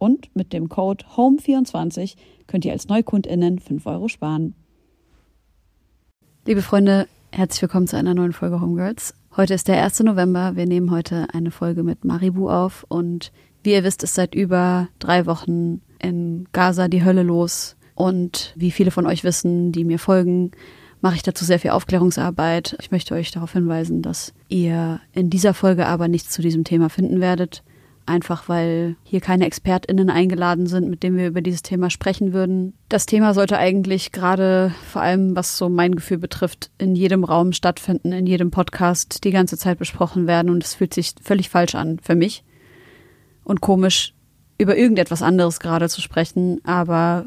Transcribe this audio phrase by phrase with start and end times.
[0.00, 4.54] Und mit dem Code HOME24 könnt ihr als NeukundInnen 5 Euro sparen.
[6.46, 9.14] Liebe Freunde, herzlich willkommen zu einer neuen Folge Homegirls.
[9.36, 10.00] Heute ist der 1.
[10.00, 10.56] November.
[10.56, 12.86] Wir nehmen heute eine Folge mit Maribu auf.
[12.88, 13.30] Und
[13.62, 17.76] wie ihr wisst, ist seit über drei Wochen in Gaza die Hölle los.
[17.94, 20.52] Und wie viele von euch wissen, die mir folgen,
[21.02, 22.74] mache ich dazu sehr viel Aufklärungsarbeit.
[22.80, 26.88] Ich möchte euch darauf hinweisen, dass ihr in dieser Folge aber nichts zu diesem Thema
[26.88, 27.62] finden werdet
[28.10, 32.74] einfach weil hier keine ExpertInnen eingeladen sind, mit denen wir über dieses Thema sprechen würden.
[32.88, 37.52] Das Thema sollte eigentlich gerade, vor allem was so mein Gefühl betrifft, in jedem Raum
[37.52, 40.50] stattfinden, in jedem Podcast die ganze Zeit besprochen werden.
[40.50, 42.44] Und es fühlt sich völlig falsch an für mich.
[43.44, 44.12] Und komisch,
[44.58, 47.26] über irgendetwas anderes gerade zu sprechen, aber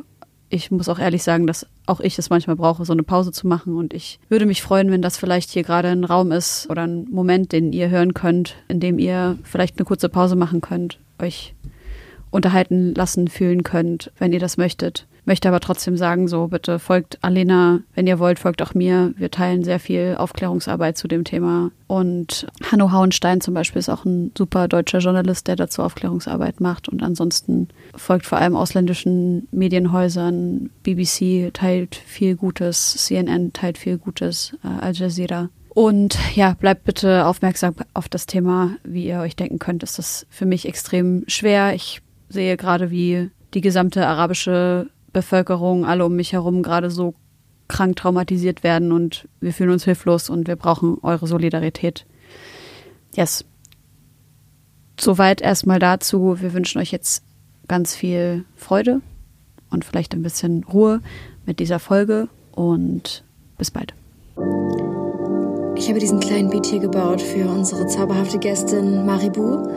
[0.50, 3.48] ich muss auch ehrlich sagen, dass auch ich es manchmal brauche, so eine Pause zu
[3.48, 3.76] machen.
[3.76, 7.08] Und ich würde mich freuen, wenn das vielleicht hier gerade ein Raum ist oder ein
[7.10, 11.54] Moment, den ihr hören könnt, in dem ihr vielleicht eine kurze Pause machen könnt, euch
[12.32, 15.06] unterhalten lassen fühlen könnt, wenn ihr das möchtet.
[15.26, 19.14] Möchte aber trotzdem sagen, so bitte folgt Alena, wenn ihr wollt, folgt auch mir.
[19.18, 21.72] Wir teilen sehr viel Aufklärungsarbeit zu dem Thema.
[21.88, 26.90] Und Hanno Hauenstein zum Beispiel ist auch ein super deutscher Journalist, der dazu Aufklärungsarbeit macht.
[26.90, 30.70] Und ansonsten folgt vor allem ausländischen Medienhäusern.
[30.84, 35.50] BBC teilt viel Gutes, CNN teilt viel Gutes, äh, Al Jazeera.
[35.70, 38.72] Und ja, bleibt bitte aufmerksam auf das Thema.
[38.84, 41.74] Wie ihr euch denken könnt, ist das für mich extrem schwer.
[41.74, 47.14] Ich sehe gerade, wie die gesamte arabische Bevölkerung, alle um mich herum gerade so
[47.68, 52.06] krank traumatisiert werden und wir fühlen uns hilflos und wir brauchen eure Solidarität.
[53.16, 53.46] Yes.
[55.00, 56.42] Soweit erstmal dazu.
[56.42, 57.24] Wir wünschen euch jetzt
[57.68, 59.02] ganz viel Freude
[59.70, 61.02] und vielleicht ein bisschen Ruhe
[61.46, 63.24] mit dieser Folge und
[63.58, 63.94] bis bald.
[65.76, 69.68] Ich habe diesen kleinen Beat hier gebaut für unsere zauberhafte Gästin Maribu.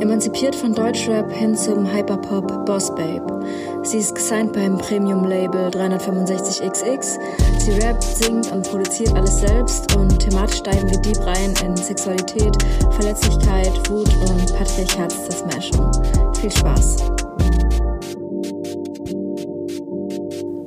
[0.00, 3.40] Emanzipiert von Deutschrap hin zum Hyperpop Boss Babe.
[3.82, 7.18] Sie ist gesigned beim Premium-Label 365XX.
[7.58, 12.56] Sie rappt, singt und produziert alles selbst und thematisch steigen wir deep rein in Sexualität,
[12.90, 15.92] Verletzlichkeit, Wut und Patriarchatszersmashung.
[16.34, 17.12] Viel Spaß!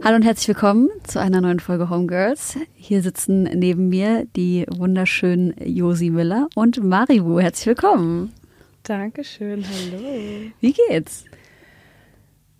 [0.06, 2.60] Hallo und herzlich willkommen zu einer neuen Folge Homegirls.
[2.76, 7.40] Hier sitzen neben mir die wunderschönen Josi Miller und Maribu.
[7.40, 8.32] Herzlich willkommen.
[8.86, 10.52] Dankeschön, hallo.
[10.60, 11.26] Wie geht's?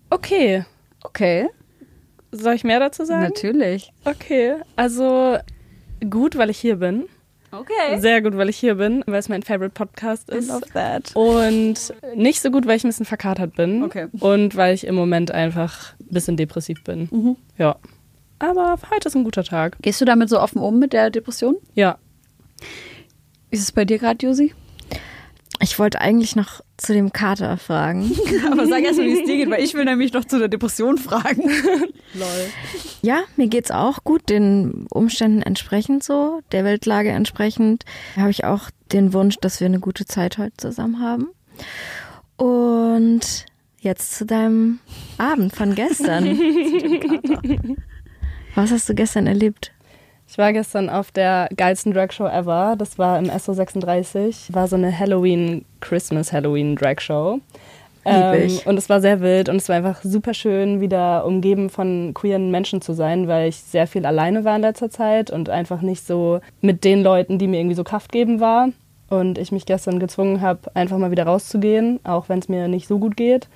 [0.10, 0.66] Okay.
[1.04, 1.50] Okay.
[2.32, 3.26] Soll ich mehr dazu sagen?
[3.26, 3.94] Natürlich.
[4.06, 5.38] Okay, also
[6.10, 7.06] gut, weil ich hier bin.
[7.52, 8.00] Okay.
[8.00, 10.50] Sehr gut, weil ich hier bin, weil es mein Favorite Podcast ist.
[10.50, 11.16] I love that.
[11.16, 13.84] Und nicht so gut, weil ich ein bisschen verkatert bin.
[13.84, 14.08] Okay.
[14.20, 17.08] Und weil ich im Moment einfach ein bisschen depressiv bin.
[17.12, 17.36] Mhm.
[17.60, 17.76] Ja.
[18.40, 19.78] Aber heute ist ein guter Tag.
[19.84, 21.56] Gehst du damit so offen um mit der Depression?
[21.76, 22.00] Ja.
[23.52, 24.56] Ist es bei dir gerade, Josi?
[25.66, 28.16] Ich wollte eigentlich noch zu dem Kater fragen.
[28.52, 30.48] Aber sag erst mal, wie es dir geht, weil ich will nämlich noch zu der
[30.48, 31.42] Depression fragen.
[32.14, 32.46] Lol.
[33.02, 37.84] Ja, mir geht's auch gut, den Umständen entsprechend so, der Weltlage entsprechend.
[38.16, 41.30] Habe ich auch den Wunsch, dass wir eine gute Zeit heute zusammen haben.
[42.38, 43.46] Und
[43.80, 44.78] jetzt zu deinem
[45.18, 46.26] Abend von gestern.
[48.54, 49.72] Was hast du gestern erlebt?
[50.36, 52.76] Ich war gestern auf der geilsten Dragshow ever.
[52.78, 54.54] Das war im SO36.
[54.54, 57.40] War so eine Halloween, Christmas Halloween Dragshow.
[58.04, 58.68] Lieb ich.
[58.68, 62.52] und es war sehr wild und es war einfach super schön, wieder umgeben von queeren
[62.52, 66.06] Menschen zu sein, weil ich sehr viel alleine war in letzter Zeit und einfach nicht
[66.06, 68.68] so mit den Leuten, die mir irgendwie so Kraft geben war.
[69.08, 72.90] Und ich mich gestern gezwungen habe, einfach mal wieder rauszugehen, auch wenn es mir nicht
[72.90, 73.48] so gut geht.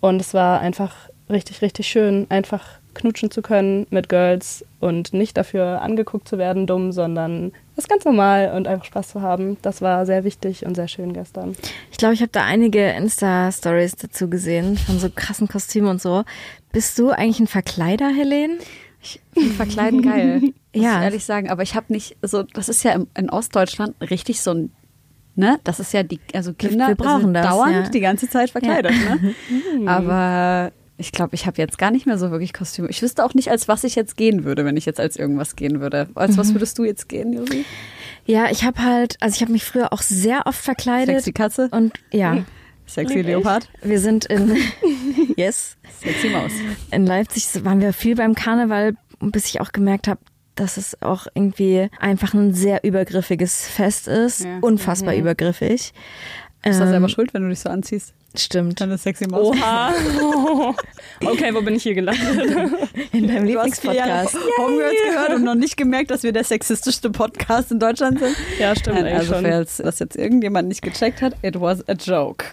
[0.00, 0.94] Und es war einfach
[1.28, 6.66] richtig, richtig schön, einfach knutschen zu können mit Girls und nicht dafür angeguckt zu werden,
[6.66, 9.56] dumm, sondern das ist ganz normal und einfach Spaß zu haben.
[9.62, 11.56] Das war sehr wichtig und sehr schön gestern.
[11.90, 16.24] Ich glaube, ich habe da einige Insta-Stories dazu gesehen, von so krassen Kostümen und so.
[16.72, 18.58] Bist du eigentlich ein Verkleider, Helene?
[19.02, 20.40] Ich finde Verkleiden geil.
[20.40, 20.98] Muss Ja.
[20.98, 21.50] ich ehrlich sagen.
[21.50, 24.70] Aber ich habe nicht so, das ist ja in Ostdeutschland richtig so ein,
[25.34, 25.58] ne?
[25.64, 27.90] Das ist ja die, also Kinder wir brauchen sind das, dauernd ja.
[27.90, 29.34] die ganze Zeit verkleidet, ne?
[29.86, 32.88] Aber ich glaube, ich habe jetzt gar nicht mehr so wirklich Kostüme.
[32.88, 35.56] Ich wüsste auch nicht, als was ich jetzt gehen würde, wenn ich jetzt als irgendwas
[35.56, 36.08] gehen würde.
[36.14, 37.64] Als was würdest du jetzt gehen, Josi?
[38.26, 41.16] Ja, ich habe halt, also ich habe mich früher auch sehr oft verkleidet.
[41.16, 41.68] Sexy Katze?
[41.72, 42.44] Und ja,
[42.86, 43.68] Sexy Leopard?
[43.82, 44.56] wir sind in,
[45.36, 46.52] yes, Sexy Maus.
[46.90, 50.20] in Leipzig waren wir viel beim Karneval, bis ich auch gemerkt habe,
[50.54, 54.44] dass es auch irgendwie einfach ein sehr übergriffiges Fest ist.
[54.44, 54.58] Ja.
[54.60, 55.92] Unfassbar übergriffig.
[56.62, 58.14] Du bist Ähm, selber schuld, wenn du dich so anziehst.
[58.36, 58.80] Stimmt.
[58.80, 59.48] Dann ist Sexy Maus.
[59.56, 59.92] Oha.
[61.24, 62.72] okay, wo bin ich hier gelandet?
[63.12, 64.36] In deinem Lieblingspodcast.
[64.58, 68.36] Homegirls gehört und noch nicht gemerkt, dass wir der sexistischste Podcast in Deutschland sind.
[68.58, 69.44] Ja, stimmt Nein, also, schon.
[69.44, 72.44] falls das jetzt irgendjemand nicht gecheckt hat, it was a joke.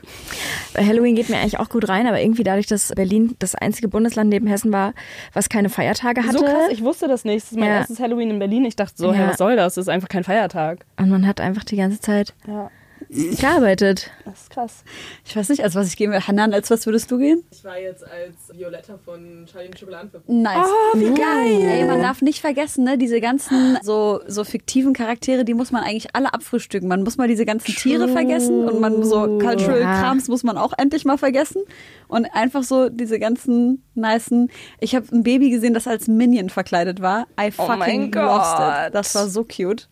[0.77, 4.29] Halloween geht mir eigentlich auch gut rein, aber irgendwie dadurch, dass Berlin das einzige Bundesland
[4.29, 4.93] neben Hessen war,
[5.33, 6.37] was keine Feiertage hatte.
[6.37, 7.43] So krass, ich wusste das nicht.
[7.45, 7.75] Das ist mein Ja.
[7.77, 8.65] erstes Halloween in Berlin.
[8.65, 9.13] Ich dachte so, Ja.
[9.13, 9.75] hey, was soll das?
[9.75, 10.85] Das ist einfach kein Feiertag.
[10.97, 12.69] und man hat einfach die ganze Zeit Ja,
[13.11, 14.09] gearbeitet.
[14.25, 14.83] das ist krass.
[15.25, 16.27] Ich weiß nicht, als was ich gehen würde.
[16.27, 17.43] Hanan, als was würdest du gehen?
[17.51, 20.29] Ich war jetzt als Violetta von Charlie und Schokoladenfabrik.
[20.29, 20.67] Nice.
[20.93, 21.61] Oh, wie geil.
[21.69, 25.83] Ey, man darf nicht vergessen, ne, diese ganzen so, so fiktiven Charaktere, die muss man
[25.83, 26.87] eigentlich alle abfrühstücken.
[26.87, 29.99] Man muss mal diese ganzen Tiere vergessen und man so Cultural Ja.
[30.01, 31.63] Krams muss man auch endlich mal vergessen.
[32.07, 34.49] Und einfach so diese ganzen nicen.
[34.79, 37.27] Ich habe ein Baby gesehen, das als Minion verkleidet war.
[37.39, 38.87] I Oh fucking lost Gott.
[38.87, 38.95] it.
[38.95, 39.87] Das war so cute.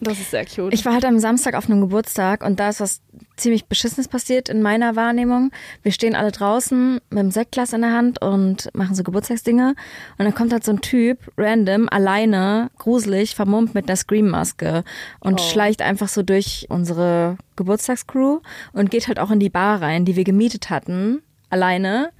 [0.00, 0.74] Das ist sehr cute.
[0.74, 3.00] Ich war halt am Samstag auf einem Geburtstag und da ist was
[3.36, 5.50] ziemlich Beschissenes passiert in meiner Wahrnehmung.
[5.82, 9.74] Wir stehen alle draußen mit einem Sektglas in der Hand und machen so Geburtstagsdinge.
[10.18, 14.84] Und dann kommt halt so ein Typ, random, alleine, gruselig, vermummt mit einer Scream-Maske
[15.20, 18.40] und schleicht einfach so durch unsere Geburtstagscrew
[18.72, 22.10] und geht halt auch in die Bar rein, die wir gemietet hatten, alleine.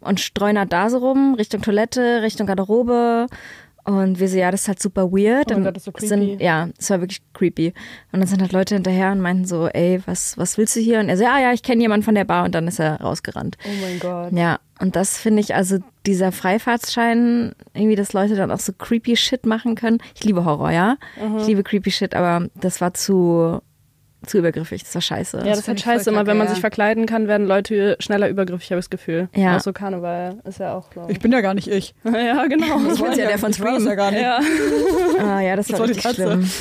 [0.00, 3.26] Und streunert da so rum, Richtung Toilette, Richtung Garderobe.
[3.88, 5.46] Und wir so, ja, das ist halt super weird.
[5.50, 6.08] Oh mein Dann Gott, das ist so creepy.
[6.08, 7.72] Sind, ja, es war wirklich creepy.
[8.12, 11.00] Und dann sind halt Leute hinterher und meinten so, ey, was, was willst du hier?
[11.00, 13.00] Und er so, ja, ja, ich kenne jemanden von der Bar und dann ist er
[13.00, 13.56] rausgerannt.
[13.64, 14.32] oh mein Gott.
[14.34, 19.16] Ja, und das finde ich, also dieser Freifahrtsschein, irgendwie, dass Leute dann auch so creepy
[19.16, 19.98] Shit machen können.
[20.14, 20.98] Ich liebe Horror, ja.
[21.38, 23.62] Ich liebe creepy Shit, aber das war zu,
[24.26, 25.38] zu übergriffig, das war scheiße.
[25.38, 26.10] Ja, das ist halt ich scheiße.
[26.10, 29.28] Immer wenn man sich verkleiden kann, werden Leute schneller übergriffig, habe ich das Gefühl.
[29.34, 29.56] Ja.
[29.56, 31.06] Auch so Karneval ist ja auch so.
[31.08, 31.94] Ich bin ja gar nicht ich.
[32.04, 32.80] ja, genau.
[32.92, 33.88] Ich bin's ja der von Ich war das Scream.
[33.88, 34.22] ja gar nicht.
[34.22, 34.40] Ja.
[35.20, 36.48] Ah, ja, das, war war die richtig schlimm.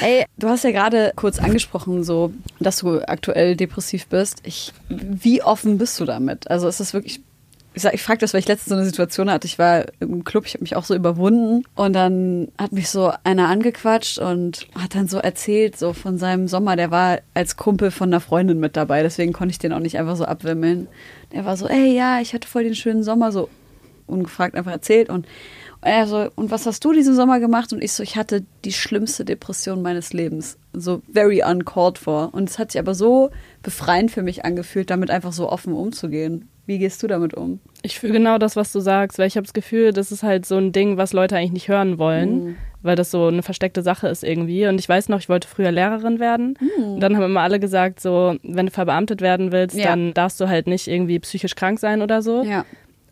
[0.00, 4.40] Ey, du hast ja gerade kurz angesprochen, so, dass du aktuell depressiv bist.
[4.44, 6.48] Ich, wie offen bist du damit?
[6.50, 7.20] Also ist das wirklich.
[7.78, 9.46] Ich, ich frage das, weil ich letztens so eine Situation hatte.
[9.46, 13.12] Ich war im Club, ich habe mich auch so überwunden und dann hat mich so
[13.24, 16.76] einer angequatscht und hat dann so erzählt, so von seinem Sommer.
[16.76, 19.98] Der war als Kumpel von einer Freundin mit dabei, deswegen konnte ich den auch nicht
[19.98, 20.88] einfach so abwimmeln.
[21.32, 23.48] Der war so, ey, ja, ich hatte voll den schönen Sommer, so
[24.06, 25.26] ungefragt einfach erzählt und
[25.80, 27.72] er so, und was hast du diesen Sommer gemacht?
[27.72, 30.58] Und ich so, ich hatte die schlimmste Depression meines Lebens.
[30.72, 32.34] So very uncalled for.
[32.34, 33.30] Und es hat sich aber so
[33.62, 36.48] befreiend für mich angefühlt, damit einfach so offen umzugehen.
[36.68, 37.60] Wie gehst du damit um?
[37.82, 40.44] Ich fühle genau das, was du sagst, weil ich habe das Gefühl, das ist halt
[40.44, 44.06] so ein Ding, was Leute eigentlich nicht hören wollen, weil das so eine versteckte Sache
[44.08, 44.66] ist irgendwie.
[44.66, 46.58] Und ich weiß noch, ich wollte früher Lehrerin werden.
[46.76, 49.86] Und dann haben immer alle gesagt, so, wenn du verbeamtet werden willst, Ja.
[49.86, 52.42] dann darfst du halt nicht irgendwie psychisch krank sein oder so.
[52.42, 52.66] Ja.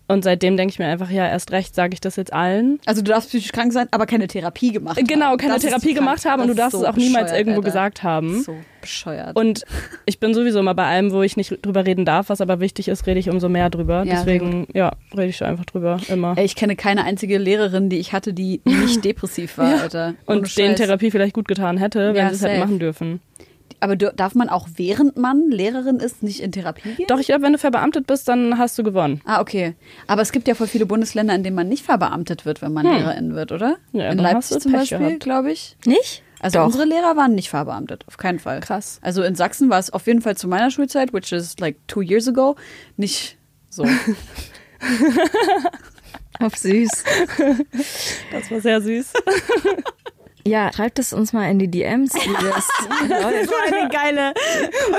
[0.09, 2.79] Und seitdem denke ich mir einfach, ja, erst recht sage ich das jetzt allen.
[2.87, 5.07] Also du darfst psychisch krank sein, aber keine Therapie gemacht haben.
[5.07, 7.57] Genau, keine Das Therapie gemacht haben und du darfst ist es so auch niemals irgendwo
[7.59, 7.63] Alter.
[7.65, 8.41] gesagt haben.
[8.43, 9.35] So bescheuert.
[9.37, 9.65] Und
[10.05, 12.87] ich bin sowieso immer bei allem, wo ich nicht drüber reden darf, was aber wichtig
[12.87, 14.05] ist, rede ich umso mehr drüber.
[14.05, 16.39] Ja, Deswegen, ja, rede ich einfach drüber, immer.
[16.39, 20.15] Ich kenne keine einzige Lehrerin, die ich hatte, die nicht depressiv war, Alter.
[20.29, 20.77] Ohne Und denen.
[20.77, 23.21] Therapie vielleicht gut getan hätte, wenn Ja, sie es hätten machen dürfen.
[23.81, 27.07] Aber darf man auch, während man Lehrerin ist, nicht in Therapie gehen?
[27.09, 29.21] Doch, ich glaube, wenn du verbeamtet bist, dann hast du gewonnen.
[29.25, 29.75] Ah, okay.
[30.07, 32.87] Aber es gibt ja voll viele Bundesländer, in denen man nicht verbeamtet wird, wenn man
[32.87, 33.77] Lehrerin wird, oder?
[33.93, 34.01] Hm.
[34.01, 35.77] Ja, in Leipzig zum Pech Beispiel, glaube ich.
[35.85, 36.23] Nicht?
[36.41, 36.67] Also Doch.
[36.67, 38.61] unsere Lehrer waren nicht verbeamtet, auf keinen Fall.
[38.61, 38.99] Krass.
[39.03, 42.03] Also in Sachsen war es auf jeden Fall zu meiner Schulzeit, which is like two
[42.03, 42.57] years ago,
[42.97, 43.39] nicht
[43.71, 43.87] so.
[46.39, 47.05] Auf süß.
[48.31, 49.13] Das war sehr süß.
[50.47, 52.13] Ja, schreibt es uns mal in die DMs.
[52.13, 52.23] das
[53.49, 54.35] so eine geile,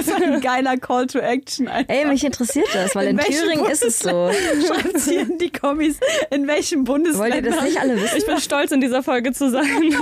[0.04, 1.68] so ein geiler Call to Action.
[1.68, 1.94] Alter.
[1.94, 4.30] Ey, mich interessiert das, weil in, In welchem Thüringen ist es so.
[4.68, 6.00] Schreibt sie in die Kommis,
[6.32, 7.34] in welchem Bundesland.
[7.34, 8.18] Wollt ihr das nicht alle wissen?
[8.18, 9.66] Ich bin stolz, in dieser Folge zu sein.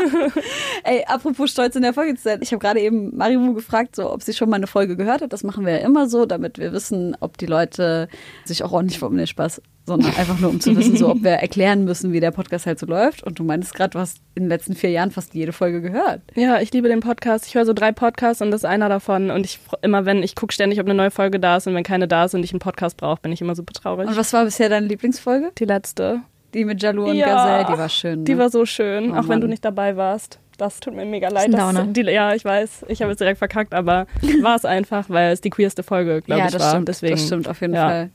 [0.84, 2.40] Ey, apropos Stolz in der Folge zu sein.
[2.42, 5.32] Ich habe gerade eben Marimu gefragt, so, ob sie schon mal eine Folge gehört hat.
[5.34, 8.08] Das machen wir ja immer so, damit wir wissen, ob die Leute
[8.46, 11.84] sich auch ordentlich vom Spaß, sondern einfach nur, um zu wissen, so ob wir erklären
[11.86, 13.24] müssen, wie der Podcast halt so läuft.
[13.24, 16.22] Und du meintest gerade, du hast in den letzten vier Jahren fast jede Folge gehört.
[16.36, 17.46] Ja, ich liebe den Podcast.
[17.48, 19.30] Ich höre so drei Podcasts und das ist einer davon.
[19.32, 21.84] Und ich immer, wenn ich gucke ständig, ob eine neue Folge da ist und wenn
[21.84, 24.08] keine da ist und ich einen Podcast brauche, bin ich immer super traurig.
[24.08, 25.51] Und was war bisher deine Lieblingsfolge?
[25.58, 26.22] die letzte.
[26.54, 27.27] Die mit Jalou und Ja.
[27.27, 28.20] Gazelle, die war schön.
[28.20, 28.25] Ne?
[28.25, 30.39] Die war so schön, Oh auch wenn du nicht dabei warst.
[30.58, 31.54] Das tut mir mega leid.
[31.54, 31.86] Das, Downer.
[31.86, 32.86] die, ja, ich weiß.
[32.88, 34.08] Ich habe jetzt direkt verkackt, aber
[34.42, 36.70] war es einfach, weil es die queerste Folge, glaube ja, ich, das war.
[36.70, 36.88] stimmt.
[36.88, 37.88] Deswegen, das stimmt auf jeden ja.
[37.89, 38.10] Fall.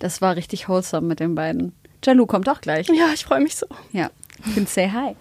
[0.00, 1.72] Das war richtig wholesome mit den beiden.
[2.04, 2.88] Jalou kommt auch gleich.
[2.88, 3.66] Ja, ich freue mich so.
[3.92, 4.10] Ja.
[4.46, 5.14] Ich bin say hi.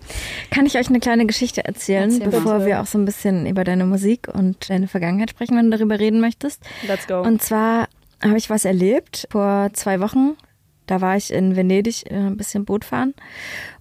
[0.49, 2.65] Kann ich euch eine kleine Geschichte erzählen, Erzähl bevor bitte.
[2.67, 5.99] wir auch so ein bisschen über deine Musik und deine Vergangenheit sprechen, wenn du darüber
[5.99, 6.63] reden möchtest?
[6.87, 7.21] Let's go.
[7.21, 7.89] Und zwar
[8.23, 10.37] habe ich was erlebt vor zwei Wochen.
[10.85, 13.13] Da war ich in Venedig äh, ein bisschen Boot fahren.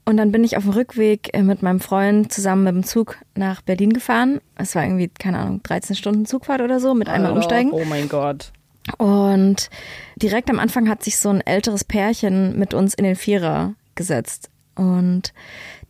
[0.05, 3.17] Und dann bin ich auf dem Rückweg äh, mit meinem Freund zusammen mit dem Zug
[3.37, 4.41] nach Berlin gefahren.
[4.57, 7.37] Es war irgendwie, keine Ahnung, 13 Stunden Zugfahrt oder so, mit einmal Alter.
[7.37, 7.71] umsteigen.
[7.73, 8.53] oh mein Gott.
[8.97, 9.71] Und
[10.17, 14.51] direkt am Anfang hat sich so ein älteres Pärchen mit uns in den Vierer gesetzt.
[14.75, 15.33] Und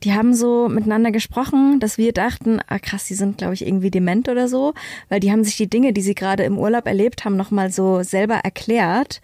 [0.03, 3.91] die haben so miteinander gesprochen, dass wir dachten, ah krass, die sind, glaube ich, irgendwie
[3.91, 4.73] dement oder so,
[5.09, 8.03] weil die haben sich die Dinge, die sie gerade im Urlaub erlebt haben, nochmal so
[8.03, 9.21] selber erklärt.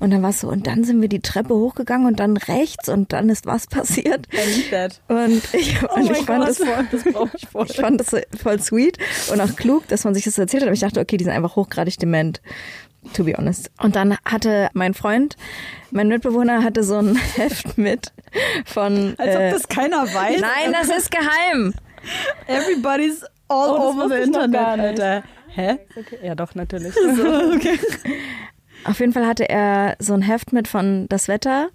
[0.00, 2.88] Und dann war es so, und dann sind wir die Treppe hochgegangen und dann rechts
[2.88, 4.26] und dann ist was passiert.
[5.08, 7.66] Und ich, Oh und mein ich fand das voll, das brauche ich voll.
[7.68, 8.98] ich fand das so voll sweet
[9.30, 10.68] und auch klug, dass man sich das erzählt hat.
[10.68, 12.40] Aber ich dachte, okay, die sind einfach hochgradig dement.
[13.14, 13.70] To be honest.
[13.80, 15.36] Und dann hatte mein Freund,
[15.90, 18.12] mein Mitbewohner hatte so ein Heft mit
[18.64, 19.14] von.
[19.18, 20.40] Als äh, ob das keiner weiß.
[20.40, 21.74] nein, das ist geheim.
[22.46, 25.00] Everybody's all Oh, over the Internet, gar nicht.
[25.00, 25.22] Alter.
[25.48, 25.78] Hä?
[25.98, 26.18] Okay.
[26.22, 26.94] Ja, doch, natürlich.
[28.84, 31.68] Auf jeden Fall hatte er so ein Heft mit von das Wetter.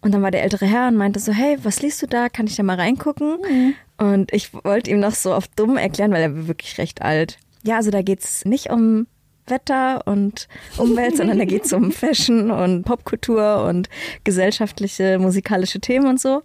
[0.00, 2.28] Und dann war der ältere Herr und meinte so, hey, was liest du da?
[2.28, 3.74] Kann ich da mal reingucken?
[3.98, 7.38] Und ich wollte ihm noch so auf dumm erklären, weil er war wirklich recht alt.
[7.64, 9.06] Ja, also da geht's nicht um
[9.48, 13.88] Wetter und Umwelt, sondern da geht's um Fashion und Popkultur und
[14.24, 16.42] gesellschaftliche, musikalische Themen und so.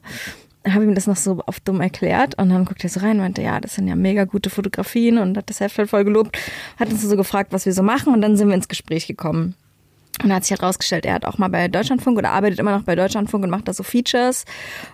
[0.67, 3.23] Habe ihm das noch so auf dumm erklärt und dann guckte er so rein und
[3.23, 6.37] meinte, ja, das sind ja mega gute Fotografien und hat das Heft halt voll gelobt.
[6.79, 9.55] Hat uns so gefragt, was wir so machen und dann sind wir ins Gespräch gekommen.
[10.21, 12.77] Und da hat sich halt rausgestellt, er hat auch mal bei Deutschlandfunk oder arbeitet immer
[12.77, 14.45] noch bei Deutschlandfunk und macht da so Features.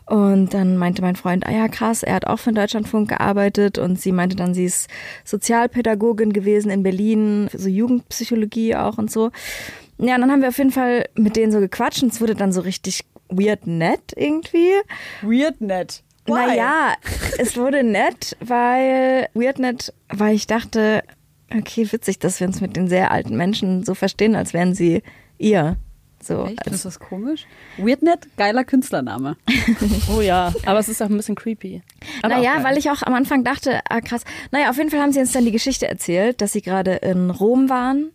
[0.06, 3.78] Und dann meinte mein Freund, ah ja, krass, er hat auch für Deutschlandfunk gearbeitet.
[3.78, 4.90] Und sie meinte dann, sie ist
[5.26, 9.32] Sozialpädagogin gewesen in Berlin, so Jugendpsychologie auch und so.
[9.98, 12.36] Ja, und dann haben wir auf jeden Fall mit denen so gequatscht und es wurde
[12.36, 14.72] dann so richtig weird nett irgendwie.
[15.24, 16.04] Weird net.
[16.26, 16.34] Why?
[16.34, 16.94] Naja,
[17.38, 21.04] es wurde nett, weil weird nett, weil ich dachte,
[21.56, 25.04] okay, witzig, dass wir uns mit den sehr alten Menschen so verstehen, als wären sie
[25.38, 25.78] ihr.
[26.22, 26.46] So.
[26.46, 26.64] Echt?
[26.64, 27.46] Findest du das komisch?
[27.78, 29.38] Weirdnet, geiler Künstlername.
[30.16, 31.82] Oh ja, aber es ist auch ein bisschen creepy.
[32.22, 34.24] Aber naja, weil ich auch am Anfang dachte, ah krass.
[34.52, 37.30] Naja, auf jeden Fall haben sie uns dann die Geschichte erzählt, dass sie gerade in
[37.30, 38.12] Rom waren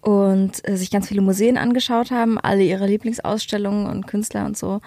[0.00, 4.80] und äh, sich ganz viele Museen angeschaut haben, alle ihre Lieblingsausstellungen und Künstler und so.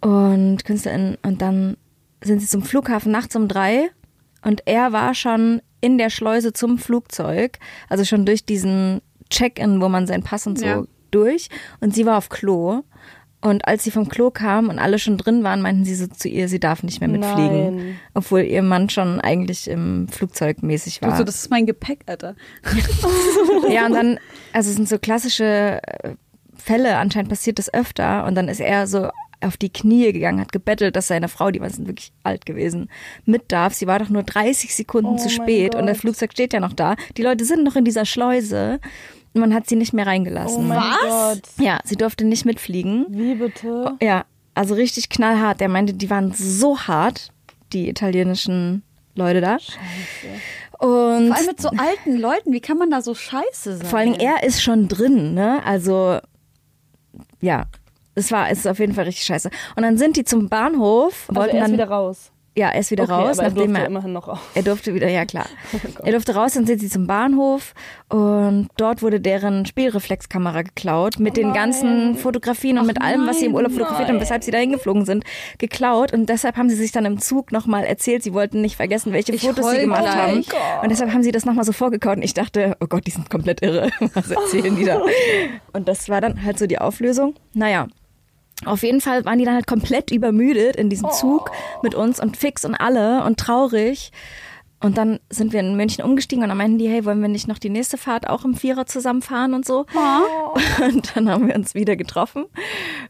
[0.00, 1.16] Und KünstlerInnen.
[1.22, 1.76] Und dann
[2.22, 3.90] sind sie zum Flughafen nachts um drei
[4.42, 9.88] und er war schon in der Schleuse zum Flugzeug, also schon durch diesen Check-in, wo
[9.88, 10.82] man seinen Pass und so Ja.
[11.10, 11.48] durch.
[11.80, 12.82] Und sie war auf Klo.
[13.42, 16.26] Und als sie vom Klo kam und alle schon drin waren, meinten sie so zu
[16.28, 17.76] ihr, sie darf nicht mehr mitfliegen.
[17.76, 18.00] Nein.
[18.14, 21.12] Obwohl ihr Mann schon eigentlich im Flugzeug mäßig war.
[21.12, 22.34] Also, das ist mein Gepäck, Alter.
[23.70, 24.18] Ja, und dann,
[24.52, 26.14] also es sind so klassische äh,
[26.56, 28.24] Fälle, anscheinend passiert das öfter.
[28.26, 31.60] Und dann ist er so auf die Knie gegangen, hat gebettelt, dass seine Frau, die
[31.60, 32.88] war sind wirklich alt gewesen,
[33.24, 33.74] mit darf.
[33.74, 35.98] Sie war doch nur 30 Sekunden Oh zu spät und das.
[35.98, 36.96] Flugzeug steht ja noch da.
[37.16, 38.80] Die Leute sind noch in dieser Schleuse
[39.34, 40.66] und man hat sie nicht mehr Oh reingelassen.
[40.68, 41.42] mein Gott.
[41.58, 43.06] Ja, sie durfte nicht mitfliegen.
[43.10, 43.96] Wie bitte?
[44.00, 44.24] Ja,
[44.54, 45.60] also richtig knallhart.
[45.60, 47.30] Der meinte, die waren so hart,
[47.72, 48.82] die italienischen
[49.14, 49.58] Leute da.
[50.78, 53.86] Und Vor allem mit so alten Leuten, wie kann man da so scheiße sein?
[53.86, 55.62] vor Dingen, er ist schon drin, ne?
[55.64, 56.18] Also,
[57.40, 57.64] ja.
[58.16, 59.50] Es war, es ist auf jeden Fall richtig scheiße.
[59.76, 62.32] Und dann sind die zum Bahnhof, Also wollten er ist dann, wieder raus.
[62.56, 64.38] ja, er ist wieder okay, raus, aber er durfte er, immerhin noch raus.
[64.54, 65.44] er durfte wieder, ja klar.
[66.04, 67.74] er durfte raus, dann sind sie zum Bahnhof
[68.08, 73.44] und dort wurde deren Spielreflexkamera geklaut mit den ganzen Fotografien und mit allem, was sie
[73.46, 75.24] im Urlaub fotografiert haben, weshalb sie da hingeflogen sind,
[75.58, 79.12] geklaut und deshalb haben sie sich dann im Zug nochmal erzählt, sie wollten nicht vergessen,
[79.12, 80.16] welche Ich Fotos sie gemacht gleich.
[80.16, 80.44] haben
[80.80, 83.10] Oh und deshalb haben sie das nochmal so vorgekaut und ich dachte, oh Gott, die
[83.10, 85.02] sind komplett irre, was erzählen die da?
[85.74, 87.34] Und das war dann halt so die Auflösung.
[87.52, 87.88] Naja,
[88.64, 91.50] auf jeden Fall waren die dann halt komplett übermüdet in diesem Zug
[91.82, 94.12] mit uns und fix und alle und traurig.
[94.78, 97.48] Und dann sind wir in München umgestiegen und dann meinten die, hey, wollen wir nicht
[97.48, 99.86] noch die nächste Fahrt auch im Vierer zusammenfahren und so?
[100.84, 102.44] Und dann haben wir uns wieder getroffen.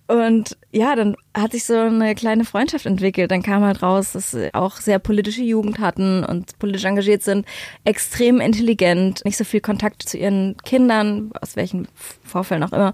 [0.07, 3.33] Und ja, dann hat sich so eine kleine Freundschaft entwickelt.
[3.33, 7.45] Dann kam halt raus, dass sie auch sehr politische Jugend hatten und politisch engagiert sind,
[7.85, 11.89] extrem intelligent, nicht so viel Kontakt zu ihren Kindern, aus welchen
[12.27, 12.93] Vorfällen auch immer.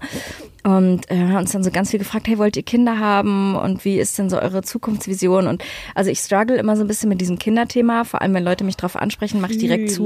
[0.63, 3.55] Und äh, haben uns dann so ganz viel gefragt, hey, wollt ihr Kinder haben?
[3.55, 5.47] Und wie ist denn so eure Zukunftsvision?
[5.47, 5.63] Und
[5.93, 8.77] also ich struggle immer so ein bisschen mit diesem Kinderthema, vor allem wenn Leute mich
[8.77, 10.05] darauf ansprechen, mache ich direkt zu.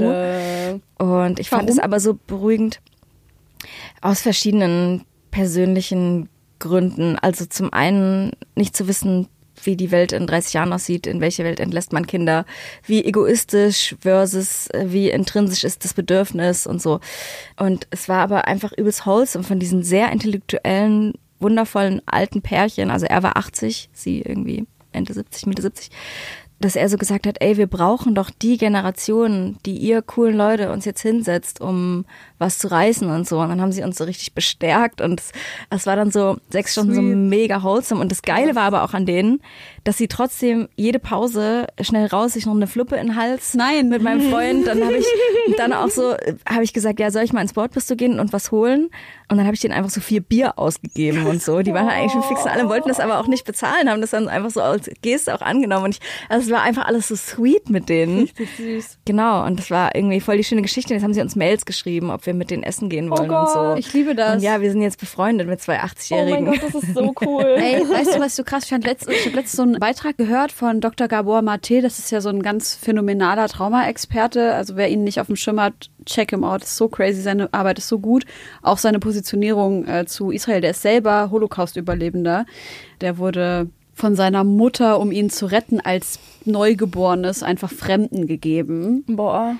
[0.98, 2.80] Und ich fand es aber so beruhigend
[4.00, 7.18] aus verschiedenen persönlichen Gründen.
[7.18, 9.28] Also zum einen nicht zu wissen,
[9.68, 12.46] wie die Welt in 30 Jahren aussieht, in welche Welt entlässt man Kinder,
[12.86, 17.00] wie egoistisch versus äh, wie intrinsisch ist das Bedürfnis und so.
[17.58, 22.90] Und es war aber einfach übelst wholesome von diesen sehr intellektuellen, wundervollen alten Pärchen.
[22.90, 25.90] Also er war 80, sie irgendwie Ende 70, Mitte 70
[26.60, 30.72] dass er so gesagt hat, ey, wir brauchen doch die Generation, die ihr coolen Leute
[30.72, 32.04] uns jetzt hinsetzt, um
[32.38, 33.38] was zu reißen und so.
[33.40, 35.32] Und dann haben sie uns so richtig bestärkt und es,
[35.70, 38.00] es war dann so sechs Stunden so mega wholesome.
[38.00, 39.40] Und das Geile war aber auch an denen,
[39.88, 43.88] dass sie trotzdem jede Pause schnell raus sich noch eine Fluppe in den Hals Nein.
[43.88, 44.66] mit meinem Freund.
[44.66, 45.06] Dann habe ich
[45.56, 46.14] dann auch so,
[46.46, 48.90] habe ich gesagt, ja, soll ich mal ins Bordbistro gehen und was holen?
[49.30, 51.60] Und dann habe ich denen einfach so vier Bier ausgegeben und so.
[51.60, 54.02] Die waren halt eigentlich schon fix und alle, wollten das aber auch nicht bezahlen, haben
[54.02, 55.86] das dann einfach so als Geste auch angenommen.
[55.86, 58.20] Und ich, also es war einfach alles so sweet mit denen.
[58.20, 58.98] Richtig süß.
[59.06, 60.92] Genau, und das war irgendwie voll die schöne Geschichte.
[60.92, 63.52] Jetzt haben sie uns Mails geschrieben, ob wir mit denen essen gehen wollen und Gott,
[63.52, 63.74] so.
[63.76, 64.36] Ich liebe das.
[64.36, 66.44] Und ja, wir sind jetzt befreundet mit zwei Oh mein 80-Jährigen.
[66.46, 67.56] Gott, das ist so cool.
[67.56, 70.80] Ey, weißt du, was ich so krass ich habe letztens so einen Beitrag gehört von
[70.80, 71.08] Dr.
[71.08, 71.82] Gabor Mate.
[71.82, 74.54] Das ist ja so ein ganz phänomenaler Trauma-Experte.
[74.54, 76.62] Also wer ihn nicht auf dem Schirm hat, check him out.
[76.62, 77.20] Ist so crazy.
[77.20, 78.24] Seine Arbeit ist so gut.
[78.62, 80.60] Auch seine Positionierung äh, zu Israel.
[80.60, 82.46] Der ist selber Holocaust-Überlebender.
[83.00, 89.04] Der wurde von seiner Mutter, um ihn zu retten, als Neugeborenes einfach Fremden gegeben.
[89.06, 89.56] Boah.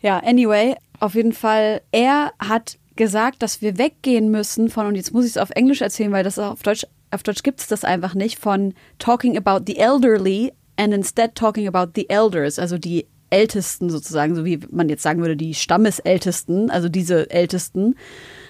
[0.00, 5.12] Ja, anyway, auf jeden Fall, er hat gesagt, dass wir weggehen müssen von, und jetzt
[5.12, 7.82] muss ich es auf Englisch erzählen, weil das auf Deutsch, auf Deutsch gibt es das
[7.82, 13.06] einfach nicht, von talking about the elderly and instead talking about the elders, also die
[13.28, 17.96] Ältesten sozusagen, so wie man jetzt sagen würde, die Stammesältesten, also diese Ältesten,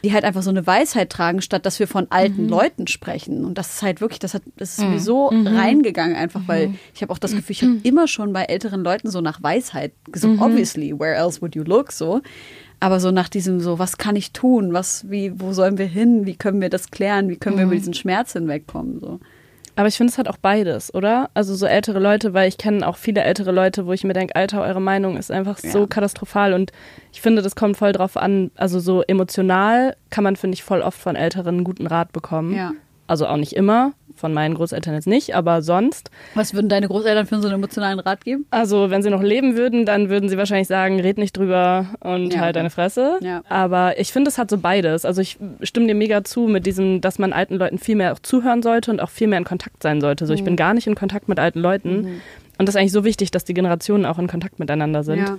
[0.05, 3.47] die halt einfach so eine Weisheit tragen, statt dass wir von alten Leuten sprechen.
[3.47, 7.01] Und das ist halt wirklich, das, hat, das ist mir so reingegangen, einfach, weil ich
[7.01, 10.41] habe auch das Gefühl, ich habe immer schon bei älteren Leuten so nach Weisheit gesucht.
[10.41, 11.91] Obviously, where else would you look?
[11.91, 12.21] So.
[12.81, 14.73] Aber so nach diesem so, was kann ich tun?
[14.73, 16.27] Was, wie, wo sollen wir hin?
[16.27, 17.29] Wie können wir das klären?
[17.29, 19.01] Wie können wir über diesen Schmerz hinwegkommen?
[19.01, 19.19] So.
[19.77, 21.29] Aber ich finde, es hat auch beides, oder?
[21.35, 24.35] Also so ältere Leute, weil ich kenne auch viele ältere Leute, wo ich mir denke,
[24.37, 25.87] Alter, eure Meinung ist einfach so Ja.
[25.87, 26.53] katastrophal.
[26.55, 26.73] Und
[27.13, 28.51] ich finde, das kommt voll drauf an.
[28.57, 32.55] Also so emotional kann man, finde ich, voll oft von Älteren einen guten Rat bekommen.
[32.55, 32.73] Ja.
[33.07, 36.11] Also auch nicht immer, von meinen Großeltern jetzt nicht, aber sonst.
[36.35, 38.47] Was würden deine Großeltern für so einen emotionalen Rat geben?
[38.51, 42.33] Also wenn sie noch leben würden, dann würden sie wahrscheinlich sagen, red nicht drüber und
[42.33, 42.61] Ja, halt okay.
[42.61, 43.19] deine Fresse.
[43.21, 43.43] Ja.
[43.49, 45.05] Aber ich finde, es hat so beides.
[45.05, 48.19] Also ich stimme dir mega zu mit diesem, dass man alten Leuten viel mehr auch
[48.19, 50.27] zuhören sollte und auch viel mehr in Kontakt sein sollte.
[50.27, 50.47] So, ich Mhm.
[50.47, 52.21] bin gar nicht in Kontakt mit alten Leuten.
[52.59, 55.19] Und das ist eigentlich so wichtig, dass die Generationen auch in Kontakt miteinander sind.
[55.19, 55.39] Ja.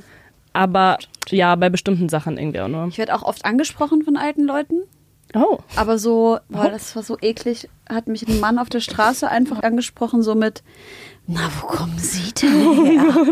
[0.54, 0.98] Aber
[1.30, 2.88] ja, bei bestimmten Sachen irgendwie auch nur.
[2.88, 4.82] Ich werde auch oft angesprochen von alten Leuten.
[5.34, 5.60] Oh.
[5.76, 9.62] Aber so, boah, das war so eklig, hat mich ein Mann auf der Straße einfach
[9.62, 10.64] angesprochen, so mit,
[11.28, 13.28] na, wo kommen Sie denn her?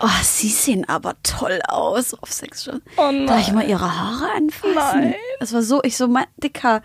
[0.00, 2.82] Oh, Sie sehen aber toll aus auf Sex schon.
[2.96, 3.26] Oh nein.
[3.26, 5.00] Darf ich mal Ihre Haare anfassen?
[5.00, 5.14] Nein.
[5.40, 6.82] Das war so, ich so, mein Dicker,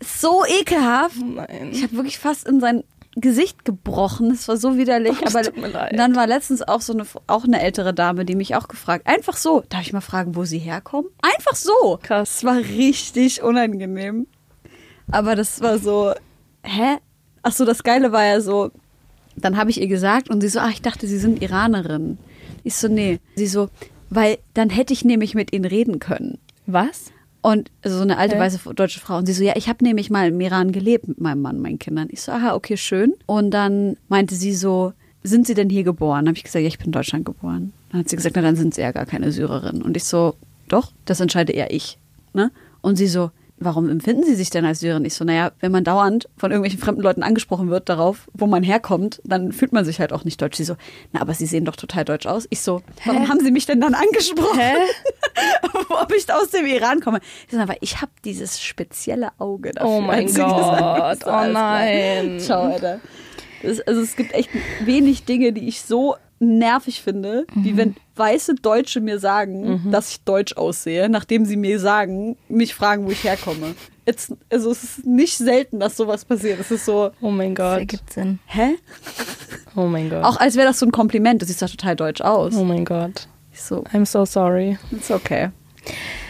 [0.00, 1.16] so ekelhaft.
[1.16, 1.70] Nein.
[1.72, 2.84] Ich habe wirklich fast in sein
[3.16, 4.30] Gesicht gebrochen.
[4.30, 5.16] Es war so widerlich.
[5.22, 5.42] Oh, aber
[5.92, 9.36] dann war letztens auch so eine, auch eine ältere Dame, die mich auch gefragt, einfach
[9.36, 11.10] so, darf ich mal fragen, wo sie herkommen?
[11.22, 11.98] Einfach so.
[12.02, 12.36] Krass.
[12.36, 14.26] Es war richtig unangenehm.
[15.10, 16.14] Aber das war so,
[16.62, 16.96] hä?
[17.42, 18.70] Ach so, das Geile war ja so,
[19.36, 22.18] dann habe ich ihr gesagt und sie so, ach, ich dachte, sie sind Iranerin.
[22.64, 23.18] Ich so, nee.
[23.34, 23.68] Sie so,
[24.10, 26.38] weil dann hätte ich nämlich mit ihnen reden können.
[26.66, 27.12] Was?
[27.42, 28.40] Und so eine alte Hä?
[28.40, 29.18] weiße deutsche Frau.
[29.18, 31.78] Und sie so, ja, ich habe nämlich mal im Iran gelebt mit meinem Mann, meinen
[31.78, 32.08] Kindern.
[32.10, 33.14] Ich so, aha, okay, schön.
[33.26, 34.92] Und dann meinte sie so,
[35.24, 36.26] sind Sie denn hier geboren?
[36.26, 37.72] Habe ich gesagt, ja, ich bin in Deutschland geboren.
[37.90, 39.82] Dann hat sie gesagt, na, dann sind Sie ja gar keine Syrerin.
[39.82, 40.34] Und ich so,
[40.68, 41.98] doch, das entscheide eher ich.
[42.32, 42.50] Ne?
[42.80, 43.30] Und sie so,
[43.64, 45.04] warum empfinden Sie sich denn als Syrerin?
[45.04, 48.62] Ich so, naja, wenn man dauernd von irgendwelchen fremden Leuten angesprochen wird darauf, wo man
[48.62, 50.56] herkommt, dann fühlt man sich halt auch nicht deutsch.
[50.56, 50.76] Sie so,
[51.12, 52.46] na, aber Sie sehen doch total deutsch aus.
[52.50, 54.58] Ich so, warum haben Sie mich denn dann angesprochen?
[54.58, 54.74] Hä?
[56.02, 57.20] ob ich aus dem Iran komme.
[57.46, 59.90] Ich sage, weil ich habe dieses spezielle Auge dafür.
[59.90, 61.22] Oh mein Gott.
[61.22, 62.40] so, Oh nein.
[62.40, 63.00] Ciao, Alter.
[63.62, 64.50] Das, also es gibt echt
[64.84, 67.64] wenig Dinge, die ich so nervig finde, Mhm.
[67.64, 72.74] wie wenn weiße Deutsche mir sagen, dass ich deutsch aussehe, nachdem sie mir sagen, mich
[72.74, 73.74] fragen, wo ich herkomme.
[74.04, 76.58] It's, also es ist nicht selten, dass sowas passiert.
[76.60, 77.78] Es ist so, Oh mein Das Gott.
[77.78, 78.38] ergibt Sinn.
[78.46, 78.74] hä?
[79.76, 80.24] Oh mein Gott.
[80.24, 81.40] Auch als wäre das so ein Kompliment.
[81.40, 82.54] Du siehst doch total deutsch aus.
[82.56, 83.28] Oh mein Gott.
[83.52, 84.76] Ich so, I'm so sorry.
[84.90, 85.50] it's okay.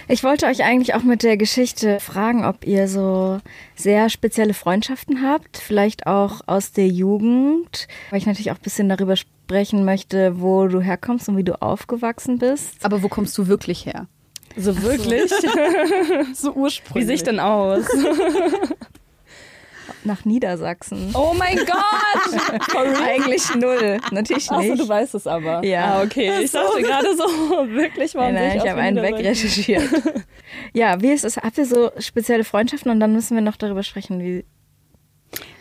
[0.08, 3.38] Ich wollte euch eigentlich auch mit der Geschichte fragen, ob ihr so
[3.76, 8.88] sehr spezielle Freundschaften habt, vielleicht auch aus der Jugend, weil ich natürlich auch ein bisschen
[8.88, 9.16] darüber
[9.52, 12.76] sprechen möchte, wo du herkommst und wie du aufgewachsen bist.
[12.82, 14.06] Aber wo kommst du wirklich her?
[14.56, 15.30] So wirklich?
[16.34, 17.06] So Wie ursprünglich.
[17.06, 17.84] sehe ich denn aus?
[20.04, 21.10] Nach Niedersachsen.
[21.14, 22.64] Oh mein Gott!
[23.06, 23.98] Eigentlich null.
[24.10, 24.80] Natürlich Achso, nicht.
[24.82, 25.62] du weißt es aber.
[25.64, 25.96] Ja.
[25.96, 26.32] Ah, okay.
[26.42, 27.24] Ich dachte gerade so,
[27.68, 29.84] wirklich, warum Nein, nein, sehe ich aus habe wie einen wegrecherchiert.
[30.72, 31.36] ja, wie ist es?
[31.36, 32.90] Habt ihr so spezielle Freundschaften?
[32.90, 34.46] Und dann müssen wir noch darüber sprechen, wie.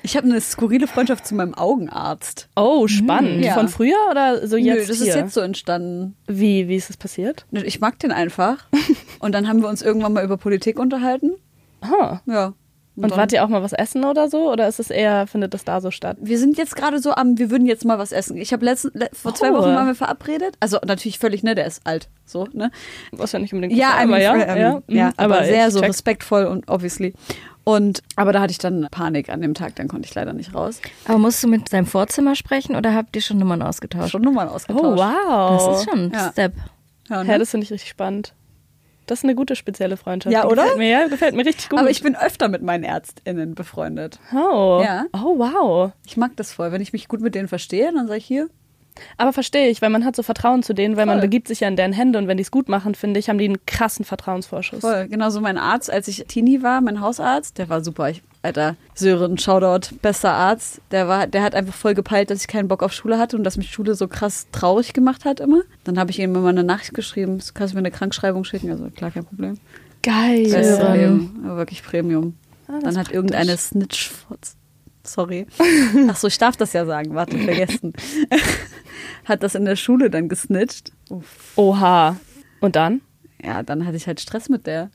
[0.04, 2.50] Ich habe eine skurrile Freundschaft zu meinem Augenarzt.
[2.56, 3.44] Oh, spannend.
[3.46, 3.54] Ja.
[3.54, 5.08] Von früher oder so jetzt Nö, das hier?
[5.10, 6.16] ist jetzt so entstanden.
[6.28, 7.46] Wie, wie ist es passiert?
[7.52, 8.66] Ich mag den einfach.
[9.20, 11.32] Und dann haben wir uns irgendwann mal über Politik unterhalten.
[11.82, 12.22] Aha.
[12.26, 12.54] Ja.
[12.98, 14.52] Und dann- wart ihr auch mal was essen oder so?
[14.52, 16.18] Oder ist es eher, findet das da so statt?
[16.20, 18.36] Wir sind jetzt gerade so am, wir würden jetzt mal was essen.
[18.38, 19.54] Ich habe letzten, le vor zwei Oh.
[19.58, 20.56] Wochen waren wir verabredet.
[20.60, 22.70] Also natürlich völlig, ne, der ist alt, so, ne?
[23.14, 25.90] Was ja nicht unbedingt Ja, aber ja, ja, ja, mhm, aber, sehr so check.
[25.90, 27.14] respektvoll und obviously.
[27.64, 30.56] Und, aber da hatte ich dann Panik an dem Tag, dann konnte ich leider nicht
[30.56, 30.82] raus.
[31.06, 34.12] Aber musst du mit seinem Vorzimmer sprechen oder habt ihr schon Nummern ausgetauscht?
[34.12, 34.84] Schon Nummern ausgetauscht.
[34.84, 35.68] Oh, wow.
[35.70, 36.32] Das ist schon ein Ja.
[36.32, 36.54] Step.
[37.10, 37.40] Ja, Ja, ne?
[37.40, 38.34] das finde ich richtig spannend.
[39.08, 40.34] Das ist eine gute spezielle Freundschaft.
[40.34, 40.62] Ja, oder?
[40.64, 41.80] Gefällt mir, ja, gefällt mir richtig gut.
[41.80, 44.20] aber ich bin öfter mit meinen ÄrztInnen befreundet.
[44.34, 44.82] Oh.
[44.84, 45.06] Ja.
[45.14, 45.92] Oh, wow.
[46.06, 46.72] Ich mag das voll.
[46.72, 48.48] Wenn ich mich gut mit denen verstehe, dann sage ich hier,
[49.18, 51.28] Aber verstehe ich, weil man hat so Vertrauen zu denen, weil man Voll.
[51.28, 53.38] begibt sich ja in deren Hände und wenn die es gut machen, finde ich, haben
[53.38, 54.82] die einen krassen Vertrauensvorschuss.
[54.82, 58.10] Voll, genauso mein Arzt, als ich Teenie war, mein Hausarzt, der war super.
[58.10, 60.82] Ich, Alter, Sören, Shoutout, bester Arzt.
[60.92, 63.44] Der war, der hat einfach voll gepeilt, dass ich keinen Bock auf Schule hatte und
[63.44, 65.62] dass mich Schule so krass traurig gemacht hat immer.
[65.84, 68.90] Dann habe ich ihm immer eine Nachricht geschrieben, du kannst mir eine Krankschreibung schicken, also
[68.90, 69.58] klar, kein Problem.
[70.04, 70.50] Geil.
[70.50, 70.94] Beste.
[70.94, 72.36] Leben, aber wirklich Premium.
[72.68, 73.14] Ah, Dann hat praktisch.
[73.14, 74.12] irgendeine Snitch,
[75.04, 75.48] sorry.
[76.10, 77.94] Ach so, ich darf das ja sagen, warte, vergessen.
[79.26, 80.92] hat das in der Schule dann gesnitcht.
[81.10, 81.54] Uff.
[81.56, 82.18] Oha.
[82.60, 83.02] Und dann?
[83.44, 84.92] Ja, dann hatte ich halt Stress mit der.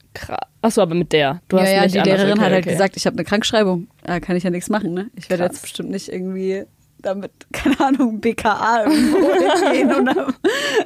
[0.61, 1.41] Achso, aber mit der.
[1.49, 1.99] Du hast ja, ja, nicht die.
[1.99, 2.73] Lehrerin okay, hat halt okay.
[2.73, 3.87] gesagt, ich habe eine Krankschreibung.
[4.03, 5.09] Da kann ich ja nichts machen, ne?
[5.15, 5.55] Ich werde Krass.
[5.55, 6.65] jetzt bestimmt nicht irgendwie
[6.99, 10.33] damit, keine Ahnung, BKA irgendwo hingehen oder.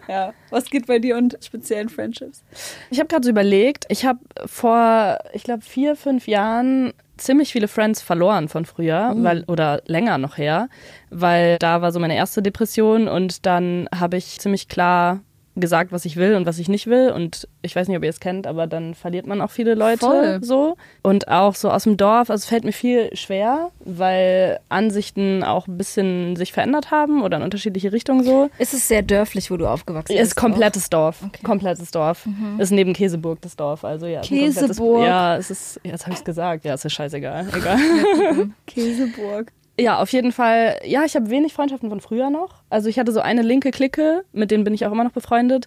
[0.07, 0.34] Ja.
[0.49, 2.43] Was geht bei dir und speziellen Friendships?
[2.89, 7.67] Ich habe gerade so überlegt, ich habe vor, ich glaube, vier, fünf Jahren ziemlich viele
[7.67, 9.23] Friends verloren von früher, Oh.
[9.23, 10.69] weil oder länger noch her,
[11.10, 15.21] weil da war so meine erste Depression und dann habe ich ziemlich klar
[15.56, 18.10] gesagt, was ich will und was ich nicht will und ich weiß nicht, ob ihr
[18.10, 20.40] es kennt, aber dann verliert man auch viele Leute Voll.
[20.42, 25.44] so und auch so aus dem Dorf, also es fällt mir viel schwer, weil Ansichten
[25.44, 28.50] auch ein bisschen sich verändert haben oder in unterschiedliche Richtungen so.
[28.58, 30.22] Ist es sehr dörflich, wo du aufgewachsen bist?
[30.22, 31.22] Ist komplettes Dorf.
[31.26, 31.44] Okay.
[31.44, 32.28] Komplettes Dorf.
[32.58, 33.84] Ist neben Käseburg das Dorf.
[33.84, 34.22] Also ja.
[34.22, 35.06] Käseburg.
[35.06, 35.80] Ja, es ist.
[35.84, 36.66] Jetzt habe ich es gesagt.
[36.66, 37.48] Ja, es ist scheißegal.
[37.56, 37.78] Egal.
[38.68, 39.52] Käseburg.
[39.82, 40.78] Ja, auf jeden Fall.
[40.86, 42.63] Ja, ich habe wenig Freundschaften von früher noch.
[42.70, 45.65] Also ich hatte so eine linke Clique, mit denen bin ich auch immer noch befreundet.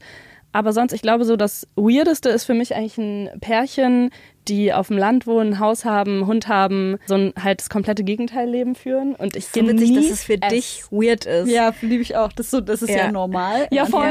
[0.54, 4.10] Aber sonst, ich glaube, so das Weirdeste ist für mich eigentlich ein Pärchen,
[4.46, 8.04] die auf dem Land wohnen, Haus haben, einen Hund haben, so ein halt das komplette
[8.04, 9.16] Gegenteilleben führen.
[9.16, 11.50] Und ich So witzig, dass es für genieß dich weird ist.
[11.50, 12.32] Ja, liebe ich auch.
[12.32, 13.10] Das ist, so, das ist ja, Ja.
[13.12, 13.66] normal.
[13.72, 14.06] Ja, voll.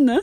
[0.00, 0.20] Ne?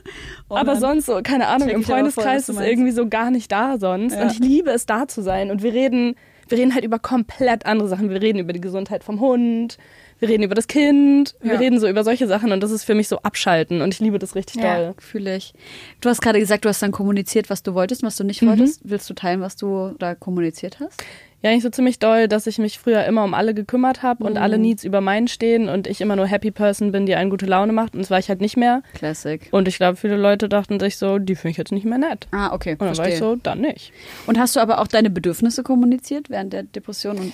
[0.49, 3.77] Aber sonst so, keine Ahnung, im voll, Freundeskreis du ist irgendwie so gar nicht da
[3.77, 4.13] sonst.
[4.13, 4.23] Ja.
[4.23, 5.51] Und ich liebe es, da zu sein.
[5.51, 6.15] Und wir reden,
[6.51, 8.09] wir reden halt über komplett andere Sachen.
[8.09, 9.77] Wir reden über die Gesundheit vom Hund,
[10.19, 11.59] wir reden über das Kind, wir Ja.
[11.59, 14.19] reden so über solche Sachen und das ist für mich so abschalten und ich liebe
[14.19, 14.93] das richtig Ja, doll.
[14.99, 15.53] fühle ich.
[16.01, 18.47] Du hast gerade gesagt, du hast dann kommuniziert, was du wolltest, was du nicht Mhm.
[18.49, 18.81] wolltest.
[18.83, 21.03] Willst du teilen, was du da kommuniziert hast?
[21.43, 24.33] Ja, nicht so ziemlich doll, dass ich mich früher immer um alle gekümmert habe und
[24.33, 24.37] Mhm.
[24.41, 27.47] alle Needs über meinen stehen und ich immer nur Happy Person bin, die einen gute
[27.47, 28.83] Laune macht und das war ich halt nicht mehr.
[28.93, 29.47] Classic.
[29.51, 32.27] Und ich glaube, viele Leute dachten sich so, die finde ich jetzt nicht mehr nett.
[32.31, 32.73] Ah, okay.
[32.73, 33.05] Und dann verstehe.
[33.05, 33.91] war ich so, dann nicht.
[34.27, 37.17] Und hast du aber auch deine Bedürfnisse kommuniziert während der Depression?
[37.17, 37.33] Und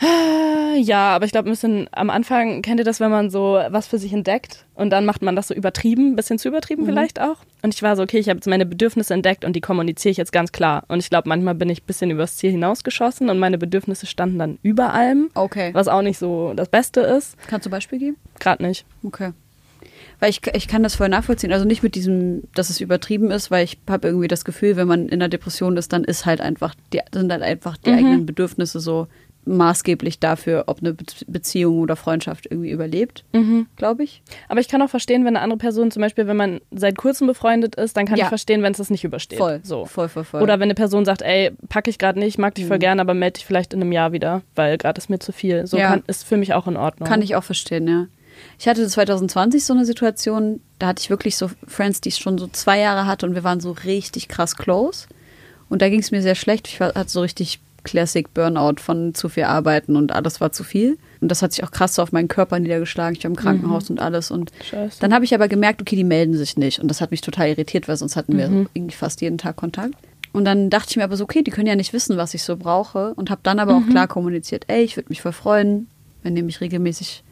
[0.00, 3.88] Ja, aber ich glaube, ein bisschen am Anfang kennt ihr das, wenn man so was
[3.88, 7.20] für sich entdeckt und dann macht man das so übertrieben, ein bisschen zu übertrieben vielleicht
[7.20, 7.38] auch.
[7.62, 10.16] Und ich war so, okay, ich habe jetzt meine Bedürfnisse entdeckt und die kommuniziere ich
[10.16, 10.84] jetzt ganz klar.
[10.88, 14.38] Und ich glaube, manchmal bin ich ein bisschen übers Ziel hinausgeschossen und meine Bedürfnisse standen
[14.38, 15.70] dann über allem, okay.
[15.74, 17.36] was auch nicht so das Beste ist.
[17.48, 18.16] Kannst du Beispiel geben?
[18.38, 18.84] Gerade nicht.
[19.02, 19.32] Okay.
[20.20, 21.52] Weil ich, ich kann das voll nachvollziehen.
[21.52, 24.88] Also nicht mit diesem, dass es übertrieben ist, weil ich habe irgendwie das Gefühl, wenn
[24.88, 28.26] man in einer Depression ist, dann ist halt einfach, die, sind halt einfach die eigenen
[28.26, 29.06] Bedürfnisse so
[29.48, 33.24] maßgeblich dafür, ob eine Be Beziehung oder Freundschaft irgendwie überlebt,
[33.76, 34.22] glaube ich.
[34.48, 37.26] Aber ich kann auch verstehen, wenn eine andere Person, zum Beispiel, wenn man seit kurzem
[37.26, 38.24] befreundet ist, dann kann Ja.
[38.24, 39.38] ich verstehen, wenn es das nicht übersteht.
[39.38, 39.60] Voll.
[39.62, 39.86] So.
[39.86, 40.42] Voll, voll, voll.
[40.42, 43.14] Oder wenn eine Person sagt, ey, packe ich gerade nicht, mag dich voll gern, aber
[43.14, 45.66] melde dich vielleicht in einem Jahr wieder, weil gerade ist mir zu viel.
[45.66, 45.88] So Ja.
[45.88, 47.08] kann, ist für mich auch in Ordnung.
[47.08, 48.06] Kann ich auch verstehen, ja.
[48.58, 52.38] Ich hatte 2020 so eine Situation, da hatte ich wirklich so Friends, die ich schon
[52.38, 55.06] so zwei Jahre hatte und wir waren so richtig krass close.
[55.68, 56.68] Und da ging es mir sehr schlecht.
[56.68, 60.62] Ich war, hatte so richtig Classic Burnout von zu viel Arbeiten und alles war zu
[60.62, 60.98] viel.
[61.20, 63.16] Und das hat sich auch krass so auf meinen Körper niedergeschlagen.
[63.16, 64.30] Ich war im Krankenhaus und alles.
[64.30, 64.98] Und Scheiße.
[65.00, 66.80] dann habe ich aber gemerkt, okay, die melden sich nicht.
[66.80, 68.68] Und das hat mich total irritiert, weil sonst hatten wir Mhm.
[68.74, 69.94] irgendwie fast jeden Tag Kontakt.
[70.34, 72.42] Und dann dachte ich mir aber so, okay, die können ja nicht wissen, was ich
[72.44, 73.14] so brauche.
[73.14, 73.84] Und habe dann aber Mhm.
[73.84, 75.88] auch klar kommuniziert, ey, ich würde mich voll freuen,
[76.22, 77.24] wenn ihr mich regelmäßig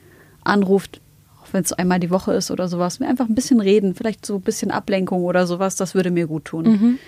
[0.43, 1.01] anruft,
[1.43, 2.99] auch wenn es einmal die Woche ist oder sowas.
[3.01, 6.27] Wir einfach ein bisschen reden, vielleicht so ein bisschen Ablenkung oder sowas, das würde mir
[6.27, 6.99] gut tun.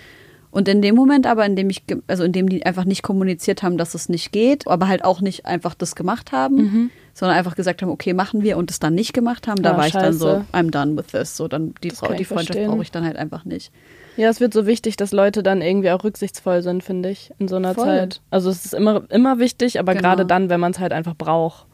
[0.51, 0.57] Mhm.
[0.57, 3.61] Und in dem Moment aber, in dem ich, also in dem die einfach nicht kommuniziert
[3.63, 7.55] haben, dass es nicht geht, aber halt auch nicht einfach das gemacht haben, sondern einfach
[7.55, 9.93] gesagt haben, okay, machen wir und es dann nicht gemacht haben, da Ah, war ich
[9.93, 10.45] dann so, scheiße.
[10.53, 11.35] I'm done with this.
[11.37, 13.71] So dann die, Frau, die Freundschaft brauche ich dann halt einfach nicht.
[14.17, 17.47] Ja, es wird so wichtig, dass Leute dann irgendwie auch rücksichtsvoll sind, finde ich, in
[17.47, 17.85] so einer Voll.
[17.85, 18.21] Zeit.
[18.31, 20.01] Also es ist immer, immer wichtig, aber Genau.
[20.01, 21.65] gerade dann, wenn man es halt einfach braucht.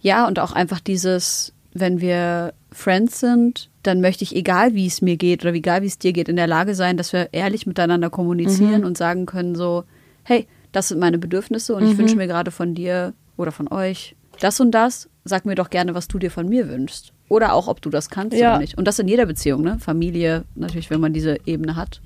[0.00, 5.02] Ja, und auch einfach dieses, wenn wir Friends sind, dann möchte ich, egal wie es
[5.02, 7.66] mir geht oder egal wie es dir geht, in der Lage sein, dass wir ehrlich
[7.66, 9.84] miteinander kommunizieren und sagen können so,
[10.22, 14.14] hey, das sind meine Bedürfnisse und ich wünsche mir gerade von dir oder von euch
[14.40, 15.08] das und das.
[15.24, 17.12] Sag mir doch gerne, was du dir von mir wünschst.
[17.28, 18.52] Oder auch, ob du das kannst Ja.
[18.52, 18.76] oder nicht.
[18.76, 19.78] Und das in jeder Beziehung, ne?
[19.78, 22.00] Familie, natürlich, wenn man diese Ebene hat.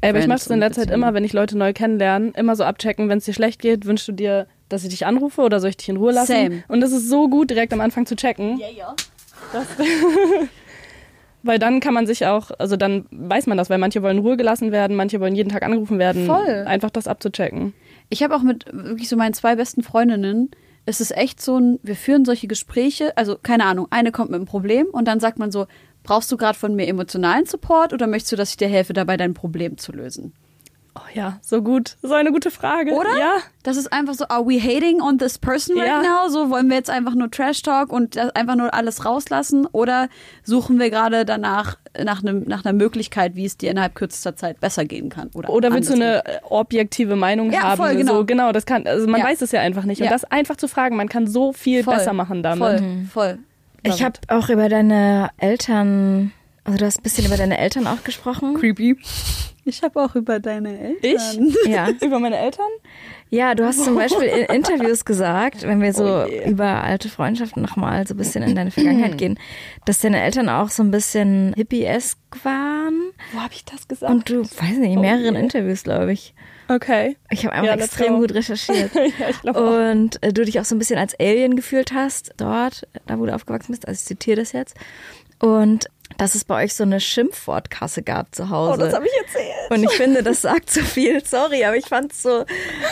[0.00, 2.56] Ey, aber ich mache es in letzter Zeit immer, wenn ich Leute neu kennenlerne, immer
[2.56, 5.60] so abchecken, wenn es dir schlecht geht, wünschst du dir, dass ich dich anrufe oder
[5.60, 6.32] soll ich dich in Ruhe lassen?
[6.32, 6.64] Same.
[6.68, 8.58] Und das ist so gut, direkt am Anfang zu checken.
[8.58, 8.94] Ja, ja.
[11.42, 14.22] weil dann kann man sich auch, also dann weiß man das, weil manche wollen in
[14.24, 16.26] Ruhe gelassen werden, manche wollen jeden Tag angerufen werden.
[16.26, 16.64] Voll.
[16.66, 17.72] Einfach das abzuchecken.
[18.08, 20.50] Ich habe auch mit wirklich so meinen zwei besten Freundinnen,
[20.86, 24.36] es ist echt so ein, wir führen solche Gespräche, also keine Ahnung, eine kommt mit
[24.36, 25.66] einem Problem und dann sagt man so,
[26.04, 29.16] brauchst du gerade von mir emotionalen Support oder möchtest du, dass ich dir helfe, dabei
[29.16, 30.32] dein Problem zu lösen?
[30.98, 31.96] Oh ja, so gut.
[32.02, 32.92] So eine gute Frage.
[32.92, 33.18] Oder?
[33.18, 33.34] Ja.
[33.62, 36.00] Das ist einfach so, are we hating on this person right Ja.
[36.02, 36.28] now?
[36.30, 39.66] So wollen wir jetzt einfach nur Trash Talk und das einfach nur alles rauslassen?
[39.72, 40.08] Oder
[40.42, 44.58] suchen wir gerade danach nach, einem, nach einer Möglichkeit, wie es dir innerhalb kürzester Zeit
[44.60, 45.28] besser gehen kann?
[45.34, 47.76] Oder, Oder willst du eine objektive Meinung Ja, haben?
[47.76, 48.14] voll, genau.
[48.14, 49.26] So, genau, das kann, also man Ja.
[49.26, 50.00] weiß es ja einfach nicht.
[50.00, 51.96] Und das einfach zu fragen, man kann so viel Voll.
[51.96, 52.58] besser machen damit.
[52.80, 53.38] Voll, voll.
[53.82, 56.32] Ich habe auch über deine Eltern,
[56.66, 58.54] also du hast ein bisschen über deine Eltern auch gesprochen.
[58.54, 58.96] Creepy.
[59.68, 61.48] Ich habe auch über deine Eltern.
[61.54, 61.66] Ich?
[61.70, 61.88] Ja.
[62.00, 62.66] Über meine Eltern?
[63.30, 66.48] Ja, du hast zum Beispiel in Interviews gesagt, wenn wir so Oh je.
[66.48, 69.36] über alte Freundschaften nochmal so ein bisschen in deine Vergangenheit gehen,
[69.84, 73.10] dass deine Eltern auch so ein bisschen hippie-esk waren.
[73.32, 74.12] Wo habe ich das gesagt?
[74.12, 75.40] Und du, weiß nicht, in Oh mehreren je.
[75.40, 76.32] Interviews, glaube ich.
[76.68, 77.16] okay.
[77.30, 78.92] Ich habe einfach Ja, extrem gut recherchiert.
[78.94, 79.90] ja, ich glaube.
[79.90, 83.26] Und äh, du dich auch so ein bisschen als Alien gefühlt hast, dort, da wo
[83.26, 83.88] du aufgewachsen bist.
[83.88, 84.76] Also ich zitiere das jetzt.
[85.40, 85.86] Und
[86.18, 88.74] dass es bei euch so eine Schimpfwortkasse gab zu Hause.
[88.74, 89.70] Oh, das habe ich erzählt.
[89.70, 92.44] Und ich finde, das sagt so viel, sorry, aber ich fand es so,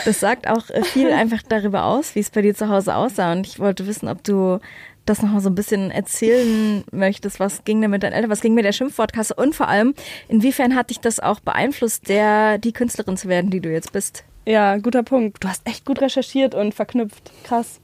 [0.04, 3.32] das sagt auch äh, viel einfach darüber aus, wie es bei dir zu Hause aussah.
[3.32, 4.58] Und ich wollte wissen, ob du
[5.06, 7.40] das nochmal so ein bisschen erzählen möchtest.
[7.40, 9.34] Was ging denn mit deinen Eltern, was ging mit der Schimpfwortkasse?
[9.34, 9.94] Und vor allem,
[10.28, 14.24] inwiefern hat dich das auch beeinflusst, der, die Künstlerin zu werden, die du jetzt bist?
[14.46, 15.42] Ja, guter Punkt.
[15.42, 17.32] Du hast echt gut recherchiert und verknüpft.
[17.44, 17.80] Krass.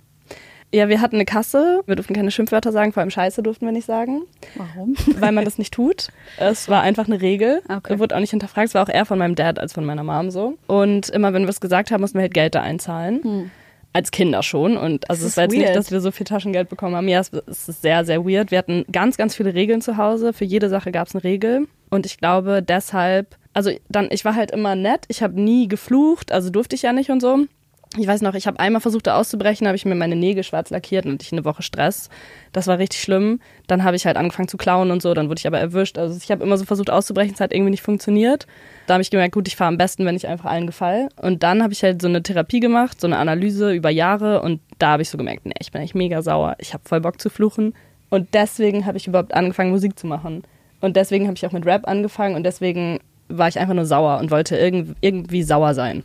[0.72, 1.82] Ja, wir hatten eine Kasse.
[1.86, 4.22] Wir durften keine Schimpfwörter sagen, vor allem Scheiße durften wir nicht sagen,
[4.54, 4.94] Warum?
[5.18, 6.08] weil man das nicht tut.
[6.38, 7.62] Es war einfach eine Regel.
[7.68, 7.98] Okay.
[7.98, 8.68] Wurde auch nicht hinterfragt.
[8.68, 10.54] Es war auch eher von meinem Dad als von meiner Mom so.
[10.68, 13.50] Und immer, wenn wir es gesagt haben, mussten wir halt Geld da einzahlen.
[13.92, 14.76] Als Kinder schon.
[14.76, 17.08] Und also es war jetzt nicht, dass wir so viel Taschengeld bekommen haben.
[17.08, 18.52] Ja, es, es ist sehr, sehr weird.
[18.52, 20.32] Wir hatten ganz, ganz viele Regeln zu Hause.
[20.32, 21.66] Für jede Sache gab es eine Regel.
[21.90, 25.06] Und ich glaube deshalb, also dann, ich war halt immer nett.
[25.08, 27.46] Ich habe nie geflucht, also durfte ich ja nicht und so.
[27.98, 30.70] Ich weiß noch, ich habe einmal versucht, da auszubrechen, habe ich mir meine Nägel schwarz
[30.70, 32.08] lackiert und hatte ich eine Woche Stress.
[32.52, 33.40] Das war richtig schlimm.
[33.66, 35.98] Dann habe ich halt angefangen zu klauen und so, dann wurde ich aber erwischt.
[35.98, 38.46] Also ich habe immer so versucht auszubrechen, es hat irgendwie nicht funktioniert.
[38.86, 41.08] Da habe ich gemerkt, gut, ich fahre am besten, wenn ich einfach allen gefall.
[41.20, 44.60] Und dann habe ich halt so eine Therapie gemacht, so eine Analyse über Jahre und
[44.78, 46.54] da habe ich so gemerkt, nee, ich bin echt mega sauer.
[46.58, 47.74] Ich habe voll Bock zu fluchen.
[48.08, 50.42] Und deswegen habe ich überhaupt angefangen, Musik zu machen.
[50.80, 54.18] Und deswegen habe ich auch mit Rap angefangen und deswegen war ich einfach nur sauer
[54.18, 56.04] und wollte irgend, irgendwie sauer sein.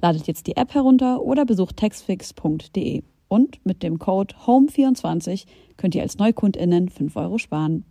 [0.00, 3.02] Ladet jetzt die App herunter oder besucht textfix.de.
[3.28, 5.44] Und mit dem Code HOME24
[5.76, 7.84] könnt ihr als NeukundInnen 5 Euro sparen.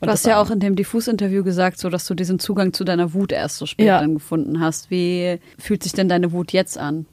[0.00, 3.14] Du hast ja auch in dem Diffus-Interview gesagt, so dass du diesen Zugang zu deiner
[3.14, 4.00] Wut erst so spät Ja.
[4.00, 4.90] dann gefunden hast.
[4.90, 7.06] Wie fühlt sich denn deine Wut jetzt an?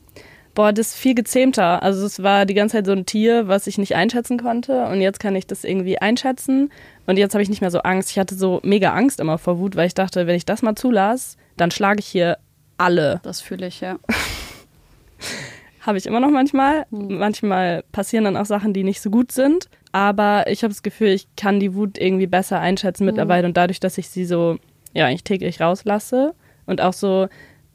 [0.53, 1.83] Boah, das ist viel gezähmter.
[1.83, 4.87] Also es war die ganze Zeit so ein Tier, was ich nicht einschätzen konnte.
[4.87, 6.71] Und jetzt kann ich das irgendwie einschätzen.
[7.05, 8.09] Und jetzt habe ich nicht mehr so Angst.
[8.09, 10.75] Ich hatte so mega Angst immer vor Wut, weil ich dachte, wenn ich das mal
[10.75, 12.37] zulasse, dann schlage ich hier
[12.77, 13.19] alle.
[13.23, 13.97] Das fühle ich, ja.
[15.81, 16.85] Habe ich immer noch manchmal.
[16.89, 19.69] Manchmal passieren dann auch Sachen, die nicht so gut sind.
[19.93, 23.47] Aber ich habe das Gefühl, ich kann die Wut irgendwie besser einschätzen mittlerweile.
[23.47, 24.57] Und dadurch, dass ich sie so,
[24.93, 26.33] ja, eigentlich täglich rauslasse
[26.65, 27.29] und auch so,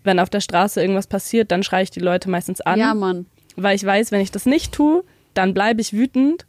[0.05, 2.79] wenn auf der Straße irgendwas passiert, dann schreie ich die Leute meistens an.
[2.79, 3.27] Ja, Mann.
[3.57, 6.47] weil ich weiß, wenn ich das nicht tue, dann bleibe ich wütend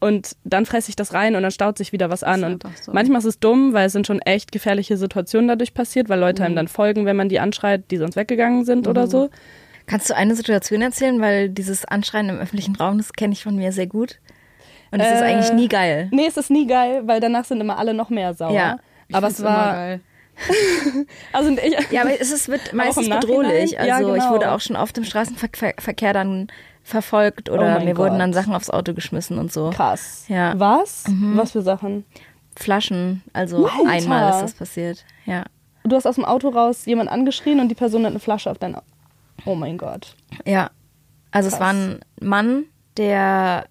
[0.00, 2.40] und dann fresse ich das rein und dann staut sich wieder was an.
[2.42, 2.92] Ist Und so.
[2.92, 6.44] manchmal ist es dumm, weil es sind schon echt gefährliche Situationen dadurch passiert, weil Leute
[6.44, 6.56] einem Mhm.
[6.56, 9.30] dann folgen, wenn man die anschreit, die sonst weggegangen sind oder so.
[9.86, 11.20] Kannst du eine Situation erzählen?
[11.20, 14.18] Weil dieses Anschreien im öffentlichen Raum, das kenne ich von mir sehr gut.
[14.90, 16.08] Und es ist Äh, eigentlich nie geil.
[16.12, 18.52] Nee, es ist nie geil, weil danach sind immer alle noch mehr sauer.
[18.52, 18.78] Ja.
[19.12, 20.00] aber es war, geil.
[21.32, 23.78] also ich, Ja, aber es ist, wird meistens bedrohlich.
[23.78, 24.30] Also Ja, ich genau.
[24.30, 26.48] wurde auch schon oft im Straßenverkehr dann
[26.86, 28.20] verfolgt oder Oh mir wurden Gott.
[28.20, 29.70] dann Sachen aufs Auto geschmissen und so.
[29.70, 30.24] krass.
[30.28, 30.54] Ja.
[30.54, 30.60] Mhm.
[30.60, 31.04] Was?
[31.34, 32.04] Was für Sachen?
[32.54, 33.90] Flaschen, also Alter.
[33.90, 35.04] einmal ist das passiert.
[35.26, 35.44] Ja.
[35.84, 38.58] Du hast aus dem Auto raus jemand angeschrien und die Person hat eine Flasche auf
[38.58, 38.76] dein.
[39.44, 40.14] Oh mein Gott.
[40.44, 40.70] Ja.
[41.32, 41.60] Also es Krass.
[41.60, 42.64] war ein Mann,
[42.96, 43.66] der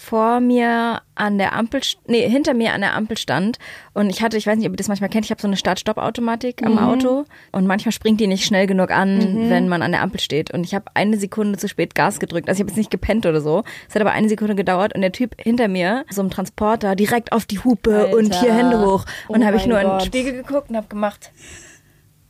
[0.00, 3.58] vor mir an der Ampel, nee, hinter mir an der Ampel stand
[3.94, 5.56] und ich hatte, ich weiß nicht, ob ihr das manchmal kennt, ich habe so eine
[5.56, 10.00] Start-Stopp-Automatik am Auto und manchmal springt die nicht schnell genug an, wenn man an der
[10.02, 12.78] Ampel steht und ich habe eine Sekunde zu spät Gas gedrückt, also ich habe jetzt
[12.78, 16.04] nicht gepennt oder so, es hat aber eine Sekunde gedauert und der Typ hinter mir,
[16.10, 18.16] so im Transporter, direkt auf die Hupe Alter.
[18.16, 20.04] und hier Hände hoch und Oh habe ich nur in den Gott.
[20.06, 21.32] Spiegel geguckt und habe gemacht,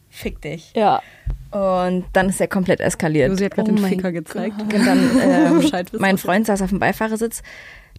[0.09, 0.72] fick dich.
[0.74, 1.02] Ja.
[1.50, 3.30] Und dann ist er komplett eskaliert.
[3.30, 4.61] Josi hat gerade Oh den mein Ficker gezeigt.
[4.61, 7.42] Und dann, ähm, mein Freund saß auf dem Beifahrersitz.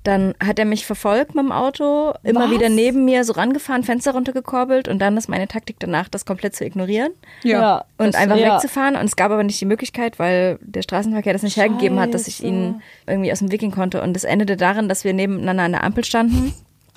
[0.03, 2.51] Dann hat er mich verfolgt mit dem Auto, immer Was?
[2.51, 6.55] wieder neben mir so rangefahren, Fenster runtergekurbelt und dann ist meine Taktik danach, das komplett
[6.55, 7.11] zu ignorieren
[7.43, 7.83] Ja.
[7.97, 8.53] und Das- einfach ja.
[8.55, 8.95] wegzufahren.
[8.95, 12.27] Und es gab aber nicht die Möglichkeit, weil der Straßenverkehr das nicht hergegeben hat, dass
[12.29, 12.47] ich Scheiße.
[12.47, 14.01] ihn irgendwie aus dem Weg gehen konnte.
[14.01, 16.53] Und es endete darin, dass wir nebeneinander an der Ampel standen,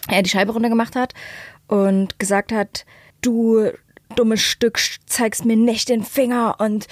[0.08, 1.12] er die Scheibe runtergemacht hat
[1.66, 2.84] und gesagt hat,
[3.20, 3.68] du
[4.12, 6.86] dummes Stück, zeigst mir nicht den Finger und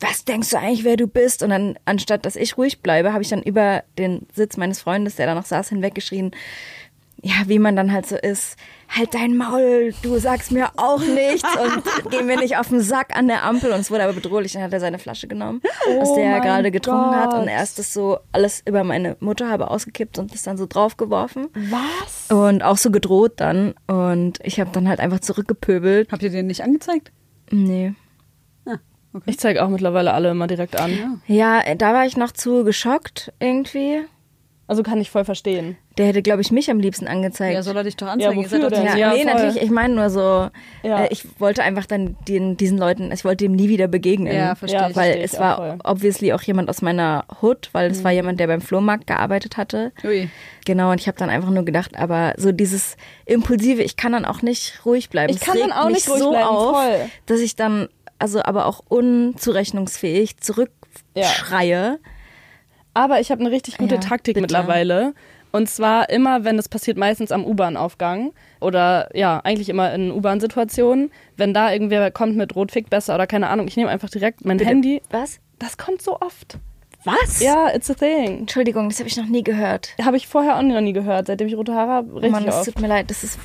[0.00, 1.42] was denkst du eigentlich, wer du bist?
[1.42, 5.16] Und dann, anstatt dass ich ruhig bleibe, habe ich dann über den Sitz meines Freundes,
[5.16, 6.32] der da noch saß, hinweggeschrien,
[7.26, 8.56] ja, wie man dann halt so ist,
[8.88, 13.16] halt dein Maul, du sagst mir auch nichts und geh mir nicht auf den Sack
[13.16, 13.72] an der Ampel.
[13.72, 14.52] Und es wurde aber bedrohlich.
[14.52, 15.60] Dann hat er seine Flasche genommen,
[15.98, 17.30] aus Oh der er gerade getrunken hat.
[17.30, 17.40] Gott.
[17.42, 20.66] Und er ist das so alles über meine Mutter habe ausgekippt und das dann so
[20.66, 21.48] draufgeworfen.
[21.54, 22.30] Was?
[22.30, 23.74] Und auch so gedroht dann.
[23.88, 26.12] Und ich habe dann halt einfach zurückgepöbelt.
[26.12, 27.10] Habt ihr den nicht angezeigt?
[27.50, 27.94] Nee.
[28.66, 28.76] Ah,
[29.12, 29.24] okay.
[29.26, 31.20] Ich zeige auch mittlerweile alle immer direkt an.
[31.26, 34.04] Ja, da war ich noch zu geschockt irgendwie.
[34.68, 35.76] Also kann ich voll verstehen.
[35.96, 37.54] Der hätte, glaube ich, mich am liebsten angezeigt.
[37.54, 38.36] Ja, soll er dich doch anzeigen?
[38.40, 38.84] Ja, wofür doch denn?
[38.84, 39.32] Ja, Ja, nee, voll.
[39.34, 39.62] natürlich.
[39.62, 40.48] Ich meine nur so,
[40.82, 41.04] Ja.
[41.04, 44.34] äh, ich wollte einfach dann den, diesen Leuten, ich wollte dem nie wieder begegnen.
[44.34, 44.96] Ja, verstehe Ja, ich.
[44.96, 45.78] Weil verstehe es war voll.
[45.84, 49.92] obviously auch jemand aus meiner Hood, weil es war jemand, der beim Flohmarkt gearbeitet hatte.
[50.02, 50.28] Ui.
[50.64, 54.24] Genau, und ich habe dann einfach nur gedacht, aber so dieses Impulsive, ich kann dann
[54.24, 55.30] auch nicht ruhig bleiben.
[55.32, 57.08] Ich Es kann dann auch nicht ruhig so bleiben, auf, voll.
[57.26, 61.98] dass ich dann, also aber auch unzurechnungsfähig zurückschreie.
[62.96, 64.40] Aber ich habe eine richtig gute Ja, Taktik bitte.
[64.42, 65.14] mittlerweile.
[65.52, 71.10] Und zwar immer, wenn das passiert, meistens am U-Bahn-Aufgang oder ja, eigentlich immer in U-Bahn-Situationen.
[71.36, 74.56] Wenn da irgendwer kommt mit Rotfick besser oder keine Ahnung, ich nehme einfach direkt mein
[74.58, 74.70] Bitte.
[74.70, 75.02] Handy.
[75.10, 75.38] Was?
[75.58, 76.58] Das kommt so oft.
[77.04, 77.40] Was?
[77.40, 78.40] Ja, it's a thing.
[78.40, 79.90] Entschuldigung, das habe ich noch nie gehört.
[80.02, 82.08] Habe ich vorher auch noch nie gehört, seitdem ich rote Haare habe.
[82.12, 82.64] Oh Richtig Mann, oft.
[82.64, 83.38] tut mir leid, das ist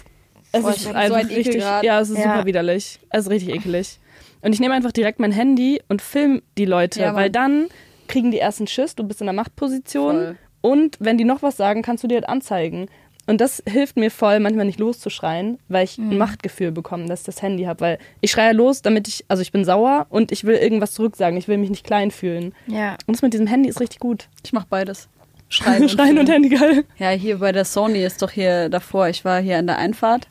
[0.52, 2.24] Es ist einfach so einen Ekel richtig, ja, es ist Ja.
[2.34, 3.00] super widerlich.
[3.10, 4.00] Es ist richtig ekelig.
[4.42, 7.68] Und ich nehme einfach direkt mein Handy und film die Leute, Ja, weil dann
[8.12, 10.36] kriegen die ersten Schiss, du bist in der Machtposition Voll.
[10.62, 12.88] und wenn die noch was sagen, kannst du dir halt anzeigen.
[13.28, 16.10] Und das hilft mir voll, manchmal nicht loszuschreien, weil ich Mhm.
[16.12, 17.80] ein Machtgefühl bekomme, dass ich das Handy habe.
[17.80, 21.38] Weil ich schreie los, damit ich, also ich bin sauer und ich will irgendwas zurücksagen.
[21.38, 22.54] Ich will mich nicht klein fühlen.
[22.68, 22.94] ja.
[23.06, 24.28] Und das mit diesem Handy ist richtig gut.
[24.44, 25.08] Ich mach beides.
[25.50, 26.44] Schreien, Schreien und filmen.
[26.46, 26.84] Handy, geil.
[26.98, 29.08] Ja, hier bei der Sony ist doch hier davor.
[29.08, 30.28] Ich war hier an der Einfahrt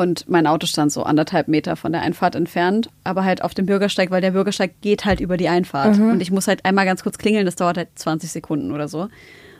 [0.00, 3.66] und mein Auto stand so anderthalb Meter von der Einfahrt entfernt, aber halt auf dem
[3.66, 5.98] Bürgersteig, weil der Bürgersteig geht halt über die Einfahrt.
[5.98, 9.08] Und ich muss halt einmal ganz kurz klingeln, das dauert halt 20 Sekunden oder so.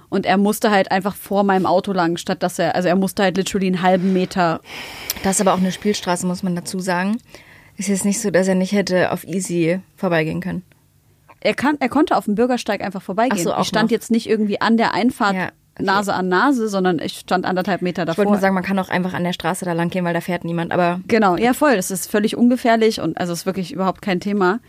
[0.09, 3.22] Und er musste halt einfach vor meinem Auto lang, statt dass er, also er musste
[3.22, 4.61] halt literally einen halben Meter.
[5.22, 7.18] Das ist aber auch eine Spielstraße, muss man dazu sagen.
[7.76, 10.62] Ist jetzt nicht so, dass er nicht hätte auf easy vorbeigehen können.
[11.40, 13.38] Er, kann, er konnte auf dem Bürgersteig einfach vorbeigehen.
[13.38, 13.92] Ach so, auch ich stand noch.
[13.92, 15.50] jetzt nicht irgendwie an der Einfahrt Ja,
[15.84, 18.18] Nase an Nase, sondern ich stand anderthalb Meter Ich davor.
[18.18, 20.20] wollte nur sagen, man kann auch einfach an der Straße da lang gehen, weil da
[20.20, 20.72] fährt niemand.
[20.72, 21.76] Aber Genau, ja voll.
[21.76, 24.60] Das ist völlig ungefährlich und also ist wirklich überhaupt kein Thema.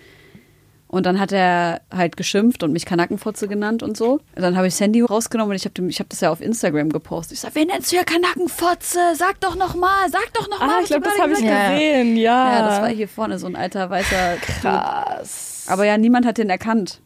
[0.88, 4.16] Und dann hat er halt geschimpft und mich Kanackenfotze genannt und so.
[4.36, 6.42] Und dann habe ich das Handy rausgenommen und ich habe ich hab das ja auf
[6.42, 7.36] Instagram gepostet.
[7.36, 9.00] Ich sag, wen nennst du ja Kanackenfotze?
[9.16, 10.68] Sag doch noch mal, sag doch noch mal.
[10.68, 11.72] Ah, was ich glaube, das habe ich Ja.
[11.72, 12.46] gesehen, ja.
[12.46, 12.60] hast.
[12.60, 14.36] Ja, das war hier vorne so ein alter weißer.
[14.42, 15.66] krass.
[15.70, 17.00] Aber ja, niemand hat den erkannt.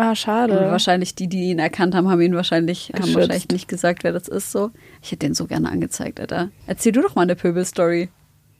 [0.00, 0.54] Ah, Und schade.
[0.70, 4.28] wahrscheinlich die, die ihn erkannt haben, haben ihn wahrscheinlich, haben wahrscheinlich nicht gesagt, wer das
[4.28, 4.52] ist.
[4.52, 4.70] So,
[5.02, 6.50] ich hätte den so gerne angezeigt, Alter.
[6.68, 8.08] Erzähl du doch mal eine Pöbel-Story.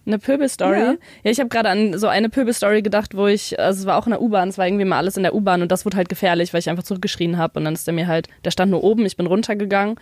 [0.05, 0.78] Eine Pöbel-Story?
[0.78, 0.95] Ja.
[1.22, 4.07] Ja, ich habe gerade an so eine Pöbel-Story gedacht, wo ich, also es war auch
[4.07, 6.09] in der U-Bahn, es war irgendwie mal alles in der U-Bahn und das wurde halt
[6.09, 8.82] gefährlich, weil ich einfach zurückgeschrien habe und dann ist der mir halt, der stand nur
[8.82, 9.97] oben, ich bin runtergegangen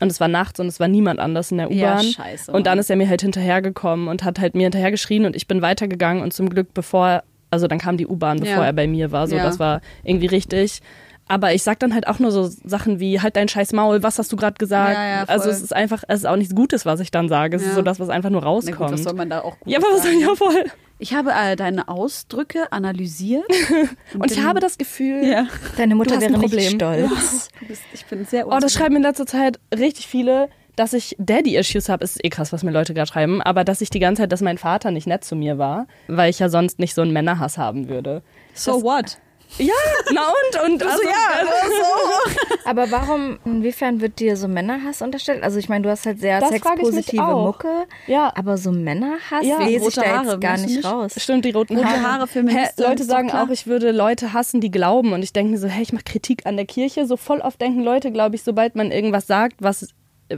[0.00, 2.04] und es war nachts und es war niemand anders in der Ja, U-Bahn.
[2.04, 2.78] scheiße, und dann Mann.
[2.80, 6.32] ist er mir halt hinterhergekommen und hat halt mir hinterhergeschrien und ich bin weitergegangen und
[6.34, 7.22] zum Glück bevor,
[7.52, 8.64] also dann kam die U-Bahn, bevor Ja.
[8.66, 9.42] er bei mir war, so Ja.
[9.44, 10.80] das war irgendwie richtig.
[11.28, 14.18] Aber ich sag dann halt auch nur so Sachen wie, halt dein scheiß Maul, was
[14.18, 14.94] hast du gerade gesagt?
[14.94, 17.56] Ja, ja, also es ist einfach, es ist auch nichts Gutes, was ich dann sage.
[17.56, 17.68] Es Ja.
[17.68, 18.92] ist so das, was einfach nur Na gut, rauskommt.
[18.92, 20.64] was soll man da auch gut ja, aber was soll ich ja voll.
[20.98, 23.44] Ich habe äh, deine Ausdrücke analysiert.
[24.18, 25.46] Und ich habe das Gefühl, Ja.
[25.76, 27.48] deine Mutter wäre nicht stolz.
[27.60, 31.16] Du bist, ich bin sehr oh, das schreiben in letzter Zeit richtig viele, dass ich
[31.18, 32.04] Daddy-Issues habe.
[32.04, 33.42] Ist eh krass, was mir Leute gerade schreiben.
[33.42, 36.30] Aber dass ich die ganze Zeit, dass mein Vater nicht nett zu mir war, weil
[36.30, 38.22] ich ja sonst nicht so einen Männerhass haben würde.
[38.54, 39.18] So what?
[39.58, 39.74] Ja,
[40.10, 40.72] na und?
[40.72, 41.02] und also,
[42.64, 45.42] Aber warum, inwiefern wird dir so Männerhass unterstellt?
[45.42, 47.46] Also ich meine, du hast halt sehr Das frage ich mich sexpositive auch.
[47.46, 47.68] Mucke,
[48.06, 48.32] Ja.
[48.34, 51.12] aber so Männerhass Ja, lese ich da Haare, jetzt gar meinst du nicht raus.
[51.18, 52.02] Stimmt, die roten Rote Haare.
[52.02, 53.44] Haare, Feministin, Hä, Leute sagen klar.
[53.44, 55.12] auch, ich würde Leute hassen, die glauben.
[55.12, 57.06] Und ich denke mir so, hey, ich mache Kritik an der Kirche.
[57.06, 59.86] So voll oft denken Leute, glaube ich, sobald man irgendwas sagt, was äh,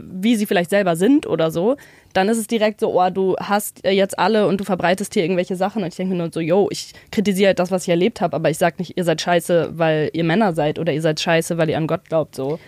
[0.03, 1.77] wie sie vielleicht selber sind oder so,
[2.13, 5.23] dann ist es direkt so, oh, du hast äh, jetzt alle und du verbreitest hier
[5.23, 5.83] irgendwelche Sachen.
[5.83, 8.35] Und ich denke mir nur so, yo, ich kritisiere halt das, was ich erlebt habe,
[8.35, 11.57] aber ich sage nicht, ihr seid scheiße, weil ihr Männer seid oder ihr seid scheiße,
[11.57, 12.35] weil ihr an Gott glaubt.
[12.35, 12.59] So.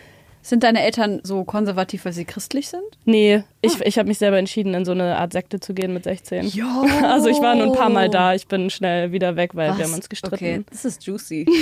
[0.41, 2.85] Sind deine Eltern so konservativ, weil sie christlich sind?
[3.03, 6.05] Nee, ich, ich habe mich selber entschieden, in so eine Art Sekte zu gehen mit
[6.05, 6.47] 16.
[6.47, 6.65] Jo.
[7.03, 9.83] Also ich war nur ein paar Mal da, ich bin schnell wieder weg, weil wir
[9.85, 10.35] haben uns gestritten.
[10.35, 11.45] Okay, das ist juicy.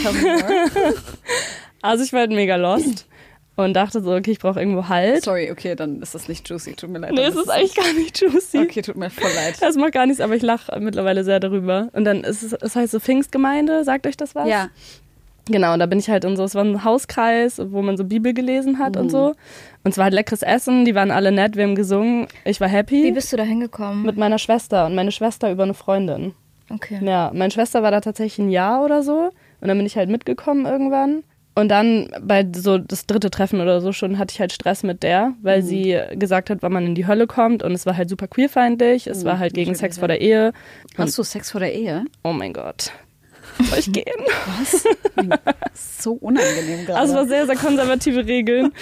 [1.82, 3.08] Also ich war halt mega lost
[3.56, 5.24] und dachte so, okay, ich brauche irgendwo Halt.
[5.24, 6.74] Sorry, okay, dann ist das nicht juicy.
[6.74, 7.14] Tut mir leid.
[7.14, 8.60] Nee, es ist eigentlich gar nicht juicy.
[8.60, 9.56] Okay, tut mir voll leid.
[9.62, 11.90] Das macht gar nichts, aber ich lache mittlerweile sehr darüber.
[11.94, 14.48] Und dann ist es, es heißt so Pfingstgemeinde, sagt euch das was?
[14.48, 14.70] Ja,
[15.48, 18.04] Genau, und da bin ich halt in so, es war ein Hauskreis, wo man so
[18.04, 19.36] Bibel gelesen hat und so.
[19.84, 22.68] Und es war halt leckeres Essen, die waren alle nett, wir haben gesungen, ich war
[22.68, 23.04] happy.
[23.04, 24.04] Wie bist du da hingekommen?
[24.04, 26.34] mit meiner Schwester und meine Schwester über eine Freundin.
[26.72, 27.00] Okay.
[27.04, 29.30] Ja, meine Schwester war da tatsächlich ein Jahr oder so.
[29.62, 31.24] Und dann bin ich halt mitgekommen irgendwann.
[31.58, 35.04] Und dann bei so das dritte Treffen oder so schon hatte ich halt Stress mit
[35.04, 37.64] der, weil sie gesagt hat, wann man in die Hölle kommt.
[37.64, 39.08] Und es war halt super queerfeindlich.
[39.08, 40.52] Es war halt gegen natürlich, Sex vor der Ehe.
[40.98, 42.04] hast du Sex vor der Ehe?
[42.26, 42.92] Oh mein Gott.
[43.70, 44.06] Soll ich gehen?
[45.74, 47.00] So unangenehm gerade.
[47.00, 48.74] Also es war sehr, sehr konservative Regeln.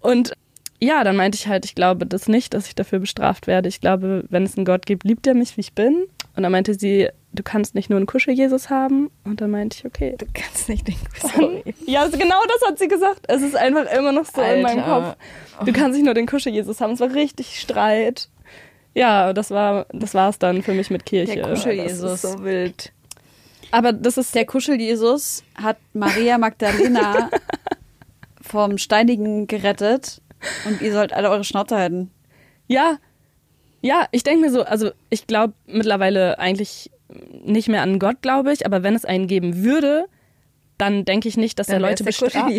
[0.00, 0.32] Und
[0.80, 3.68] ja, dann meinte ich halt, ich glaube das nicht, dass ich dafür bestraft werde.
[3.68, 6.06] Ich glaube, wenn es einen Gott gibt, liebt er mich, wie ich bin.
[6.36, 9.10] Und dann meinte sie, du kannst nicht nur einen Kuschel-Jesus haben.
[9.24, 10.14] Und dann meinte ich, okay.
[10.18, 11.74] Du kannst nicht den Sorry.
[11.86, 13.26] Ja, also genau das hat sie gesagt.
[13.28, 15.16] Es ist einfach immer noch so in meinem Alter.
[15.58, 15.66] Kopf.
[15.66, 16.92] Du kannst nicht nur den Kuschel-Jesus haben.
[16.92, 18.28] Es war richtig Streit.
[18.94, 21.34] Ja, das war das war's dann für mich mit Kirche.
[21.34, 22.22] Der Kuschel-Jesus.
[22.22, 22.92] So wild.
[23.70, 27.30] Aber das ist Der Kuschel-Jesus hat Maria Magdalena
[28.40, 30.20] vom Steinigen gerettet
[30.66, 32.10] und ihr sollt alle eure Schnauze halten.
[32.66, 32.98] Ja,
[33.82, 36.90] ja, ich denke mir so, also ich glaube mittlerweile eigentlich
[37.44, 40.06] nicht mehr an Gott, glaube ich, aber wenn es einen geben würde,
[40.78, 42.34] dann denke ich nicht, dass Dann er Leute der bestraft.
[42.34, 42.50] Ja, dann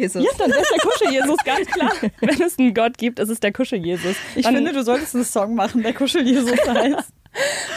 [0.52, 1.92] wäre der Kuschel-Jesus, ganz klar.
[2.22, 4.16] wenn es einen Gott gibt, ist es der Kuschel-Jesus.
[4.36, 7.12] Ich Dann- finde, du solltest einen Song machen, der Kuschel-Jesus heißt.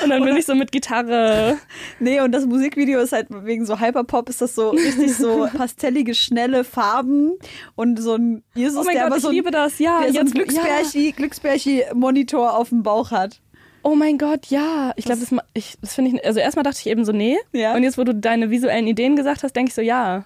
[0.03, 1.57] Und dann bin ich so mit Gitarre.
[2.01, 6.15] Nee, und das Musikvideo ist halt wegen so Hyperpop, ist das so richtig so pastellige,
[6.15, 7.33] schnelle Farben
[7.77, 10.01] und so ein Jesus, Oh mein der Gott, aber ich so ein, liebe das, ja.
[10.03, 13.41] der so ein jetzt- Glücksbärchi, Glücksbärchi-Monitor auf dem Bauch hat.
[13.83, 14.93] Oh mein Gott, ja.
[14.97, 16.25] Ich glaube, das, ma- ich- das finde ich.
[16.27, 17.37] Also erstmal dachte ich eben so, nee.
[17.53, 17.75] Ja.
[17.75, 20.25] Und jetzt, wo du deine visuellen Ideen gesagt hast, denke ich so, ja.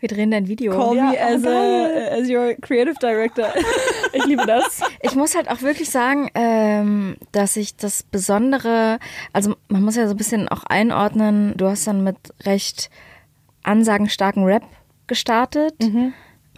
[0.00, 0.72] Wir drehen dein Video.
[0.72, 2.08] Call Ja, me oh, as, a, geil.
[2.22, 3.48] as your creative director.
[4.12, 4.80] Ich liebe das.
[5.02, 8.98] Ich muss halt auch wirklich sagen, ähm, dass ich das Besondere,
[9.32, 12.90] also man muss ja so ein bisschen auch einordnen, du hast dann mit recht
[13.62, 14.64] ansagenstarken Rap
[15.06, 15.74] gestartet.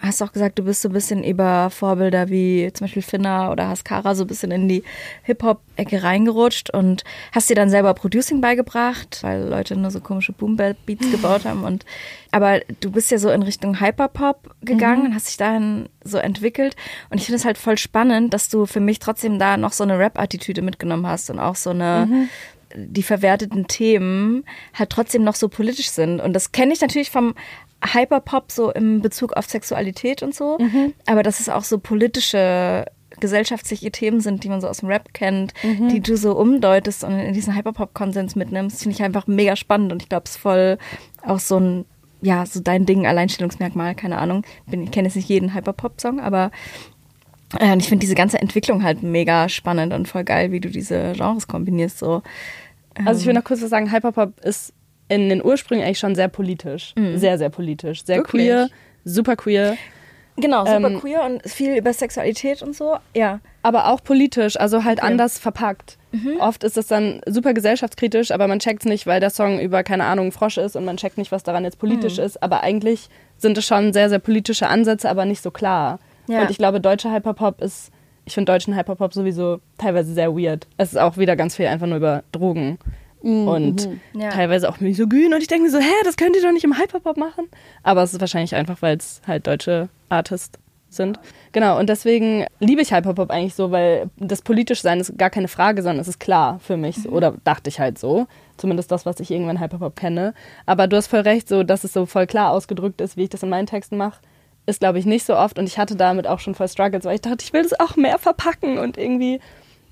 [0.01, 3.69] Hast auch gesagt, du bist so ein bisschen über Vorbilder wie zum Beispiel Finna oder
[3.69, 4.83] Haskara so ein bisschen in die
[5.25, 11.11] Hip-Hop-Ecke reingerutscht und hast dir dann selber Producing beigebracht, weil Leute nur so komische Boom-Bap-Beats
[11.11, 11.65] gebaut haben.
[11.65, 11.85] Und
[12.31, 16.77] aber du bist ja so in Richtung Hyperpop gegangen und hast dich dahin so entwickelt.
[17.11, 19.85] Und ich finde es halt voll spannend, dass du für mich trotzdem da noch so
[19.85, 22.29] eine Rap-Attitüde mitgenommen hast und auch so eine
[22.75, 24.45] die verwerteten Themen
[24.75, 26.21] halt trotzdem noch so politisch sind.
[26.21, 27.35] Und das kenne ich natürlich vom
[27.85, 30.93] Hyperpop so im Bezug auf Sexualität und so, Mhm.
[31.07, 32.85] aber dass es auch so politische
[33.19, 35.89] gesellschaftliche Themen sind, die man so aus dem Rap kennt, Mhm.
[35.89, 40.03] die du so umdeutest und in diesen Hyperpop-Konsens mitnimmst, finde ich einfach mega spannend und
[40.03, 40.79] ich glaube, es ist voll
[41.27, 41.85] auch so ein,
[42.23, 44.45] ja, so dein Ding, Alleinstellungsmerkmal, keine Ahnung.
[44.67, 46.51] Bin, ich kenne jetzt nicht jeden Hyperpop-Song, aber
[47.59, 51.13] äh, ich finde diese ganze Entwicklung halt mega spannend und voll geil, wie du diese
[51.17, 51.99] Genres kombinierst.
[51.99, 52.23] So.
[53.05, 54.73] Also ich will noch kurz was sagen, Hyperpop ist
[55.11, 56.95] in den Ursprüngen eigentlich schon sehr politisch.
[57.17, 58.05] Sehr, sehr politisch.
[58.05, 58.43] Sehr Wirklich?
[58.47, 58.69] queer,
[59.05, 59.77] super queer.
[60.37, 62.97] Genau, super Ähm, queer und viel über Sexualität und so.
[63.15, 63.41] Ja.
[63.63, 65.99] aber auch politisch, also halt anders verpackt.
[66.13, 66.39] Mhm.
[66.41, 69.83] Oft ist das dann super gesellschaftskritisch, aber man checkt es nicht, weil der Song über,
[69.83, 72.25] keine Ahnung, Frosch ist und man checkt nicht, was daran jetzt politisch Mhm.
[72.25, 72.43] ist.
[72.43, 75.99] Aber eigentlich sind es schon sehr, sehr politische Ansätze, aber nicht so klar.
[76.27, 76.41] Ja.
[76.43, 77.91] Und ich glaube, deutscher Hyperpop ist,
[78.25, 80.67] ich finde deutschen Hyperpop sowieso teilweise sehr weird.
[80.79, 82.79] Es ist auch wieder ganz viel einfach nur über Drogen.
[83.23, 84.01] Und Mhm.
[84.21, 84.31] Ja.
[84.31, 85.35] teilweise auch misogyn.
[85.35, 87.49] Und ich denke mir so, hä, das könnt ihr doch nicht im Hyperpop machen.
[87.83, 90.59] Aber es ist wahrscheinlich einfach, weil es halt deutsche Artists
[90.89, 91.21] sind.
[91.53, 95.47] Genau, und deswegen liebe ich Hyperpop eigentlich so, weil das politisch sein ist gar keine
[95.49, 96.97] Frage, sondern es ist klar für mich.
[96.97, 97.11] so.
[97.11, 98.27] Oder dachte ich halt so.
[98.57, 100.35] Zumindest das, was ich irgendwann Hyperpop kenne.
[100.67, 103.29] Aber du hast voll recht, so dass es so voll klar ausgedrückt ist, wie ich
[103.31, 104.21] das in meinen Texten mache.
[104.67, 105.59] Ist, glaube ich, nicht so oft.
[105.59, 107.97] Und ich hatte damit auch schon voll Struggles, weil ich dachte, ich will das auch
[107.97, 109.41] mehr verpacken und irgendwie.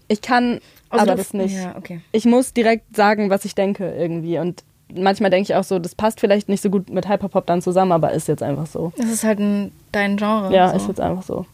[0.08, 0.60] Ich kann
[0.90, 2.00] Also aber du- das nicht Ja, okay.
[2.12, 4.38] ich muss direkt sagen, was ich denke irgendwie.
[4.38, 4.64] Und
[4.94, 7.92] manchmal denke ich auch so, das passt vielleicht nicht so gut mit Hyperpop dann zusammen,
[7.92, 8.92] aber ist jetzt einfach so.
[8.96, 10.52] Das ist halt ein, dein Genre.
[10.54, 10.76] Ja, so.
[10.76, 11.44] ist jetzt einfach so.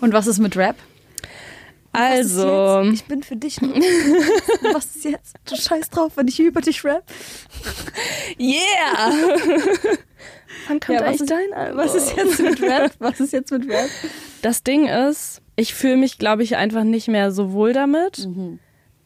[0.00, 0.76] Und was ist mit Rap?
[1.92, 3.60] Also, Ich bin für dich.
[4.72, 5.34] was ist jetzt?
[5.48, 7.02] Du scheiß drauf, wenn ich über dich rap.
[8.38, 9.10] yeah!
[10.68, 11.78] Wann kommt Ja, was eigentlich ist- dein Album?
[11.78, 12.92] Was ist jetzt mit Rap?
[12.98, 13.88] Was ist jetzt mit Rap?
[14.42, 18.26] Das Ding ist, ich fühle mich, glaube ich, einfach nicht mehr so wohl damit.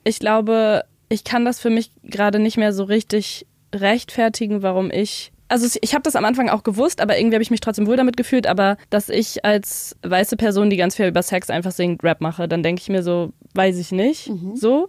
[0.04, 3.44] Ich glaube, ich kann das für mich gerade nicht mehr so richtig
[3.74, 5.32] rechtfertigen, warum ich.
[5.48, 7.96] Also ich habe das am Anfang auch gewusst, aber irgendwie habe ich mich trotzdem wohl
[7.96, 8.46] damit gefühlt.
[8.46, 12.46] Aber dass ich als weiße Person, die ganz viel über Sex einfach singt, Rap mache,
[12.46, 14.30] dann denke ich mir so, weiß ich nicht.
[14.54, 14.88] So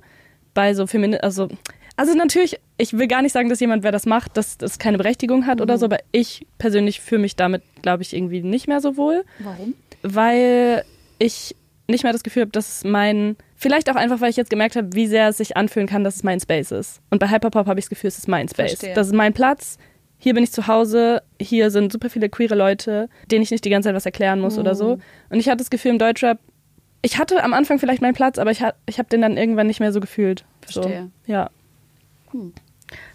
[0.53, 1.49] bei so Femini also
[1.97, 4.97] also natürlich, ich will gar nicht sagen, dass jemand, wer das macht, dass das keine
[4.97, 8.81] Berechtigung hat oder so, aber ich persönlich fühle mich damit, glaube ich, irgendwie nicht mehr
[8.81, 9.75] so wohl Warum?
[10.03, 10.83] weil
[11.19, 11.55] ich
[11.87, 14.75] nicht mehr das Gefühl habe, dass es mein, vielleicht auch einfach, weil ich jetzt gemerkt
[14.75, 16.99] habe, wie sehr es sich anfühlen kann, dass es mein Space ist.
[17.11, 18.71] Und bei Hyperpop habe ich das Gefühl, es ist mein Space.
[18.71, 18.93] Verstehe.
[18.95, 19.77] Das ist mein Platz.
[20.17, 21.21] Hier bin ich zu Hause.
[21.39, 24.57] Hier sind super viele queere Leute, denen ich nicht die ganze Zeit was erklären muss
[24.57, 24.77] oder Mhm.
[24.77, 24.99] so.
[25.29, 26.39] Und ich hatte das Gefühl im Deutschrap,
[27.03, 29.67] ich hatte am Anfang vielleicht meinen Platz, aber ich, ha ich habe den dann irgendwann
[29.67, 30.43] nicht mehr so gefühlt.
[30.61, 31.11] Verstehe.
[31.27, 31.49] So, ja.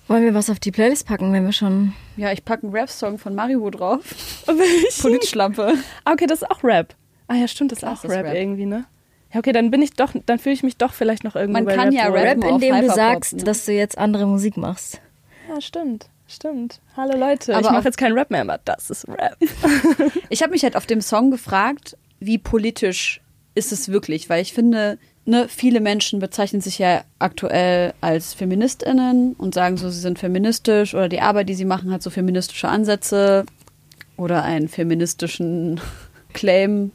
[0.07, 1.93] Wollen wir was auf die Playlist packen, wenn wir schon.
[2.17, 4.01] Ja, ich packe einen Rap-Song von Maribu drauf.
[4.47, 5.03] Welchen?
[5.03, 5.75] Politschlampe.
[6.05, 6.95] Ah, okay, das ist auch Rap.
[7.31, 8.35] Ah ja, stimmt, das ist auch Rap, Rap.
[8.35, 8.87] irgendwie, ne?
[9.33, 11.65] Ja, okay, dann bin ich doch, dann fühle ich mich doch vielleicht noch irgendwie Man
[11.65, 12.19] bei kann Rap ja wohl.
[12.19, 13.45] Rap- indem du sagst, ne?
[13.45, 15.01] dass du jetzt andere Musik machst.
[15.49, 16.09] Ja, stimmt.
[16.27, 16.81] Stimmt.
[16.97, 19.37] Hallo Leute, Aber ich mache jetzt keinen Rap mehr, aber das ist Rap.
[20.29, 23.21] Ich habe mich halt auf dem Song gefragt, wie politisch
[23.55, 24.29] ist es wirklich?
[24.29, 29.89] Weil ich finde, ne, viele Menschen bezeichnen sich ja aktuell als FeministInnen und sagen so,
[29.91, 33.45] sie sind feministisch oder die Arbeit, die sie machen, hat so feministische Ansätze
[34.17, 35.81] oder einen feministischen
[36.33, 36.91] Claim.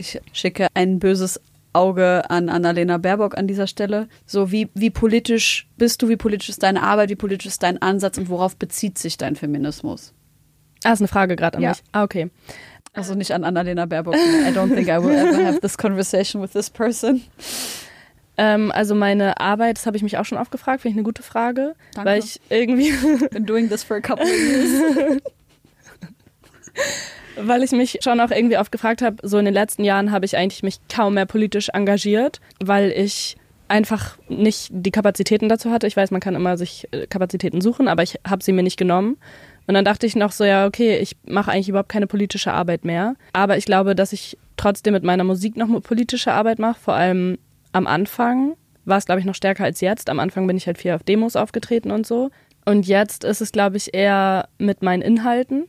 [0.00, 1.40] Ich schicke ein böses
[1.74, 4.08] Auge an Annalena Baerbock an dieser Stelle.
[4.26, 7.80] So, wie, wie politisch bist du, wie politisch ist deine Arbeit, wie politisch ist dein
[7.82, 10.12] Ansatz und worauf bezieht sich dein Feminismus?
[10.82, 11.70] Ah, ist eine Frage gerade an Ja.
[11.70, 11.82] mich.
[11.92, 12.30] Ah, okay.
[12.94, 14.14] Also nicht an Annalena Baerbock.
[14.16, 17.22] I don't think I will ever have this conversation with this person.
[18.36, 21.04] Ähm, also meine Arbeit, das habe ich mich auch schon oft gefragt, finde ich eine
[21.04, 21.74] gute Frage.
[21.94, 22.10] Danke.
[22.10, 22.92] Weil ich irgendwie,
[23.30, 25.20] Been doing this for a couple of years.
[27.42, 30.24] weil ich mich schon auch irgendwie oft gefragt habe, so in den letzten Jahren habe
[30.24, 33.36] ich eigentlich mich kaum mehr politisch engagiert, weil ich
[33.68, 35.86] einfach nicht die Kapazitäten dazu hatte.
[35.86, 38.76] Ich weiß, man kann immer sich äh, Kapazitäten suchen, aber ich habe sie mir nicht
[38.76, 39.16] genommen.
[39.66, 42.84] Und dann dachte ich noch so, ja, okay, ich mache eigentlich überhaupt keine politische Arbeit
[42.84, 43.14] mehr.
[43.32, 46.80] Aber ich glaube, dass ich trotzdem mit meiner Musik noch politische Arbeit mache.
[46.80, 47.38] Vor allem
[47.72, 50.10] am Anfang war es, glaube ich, noch stärker als jetzt.
[50.10, 52.30] Am Anfang bin ich halt viel auf Demos aufgetreten und so.
[52.64, 55.66] Und jetzt ist es, glaube ich, eher mit meinen Inhalten,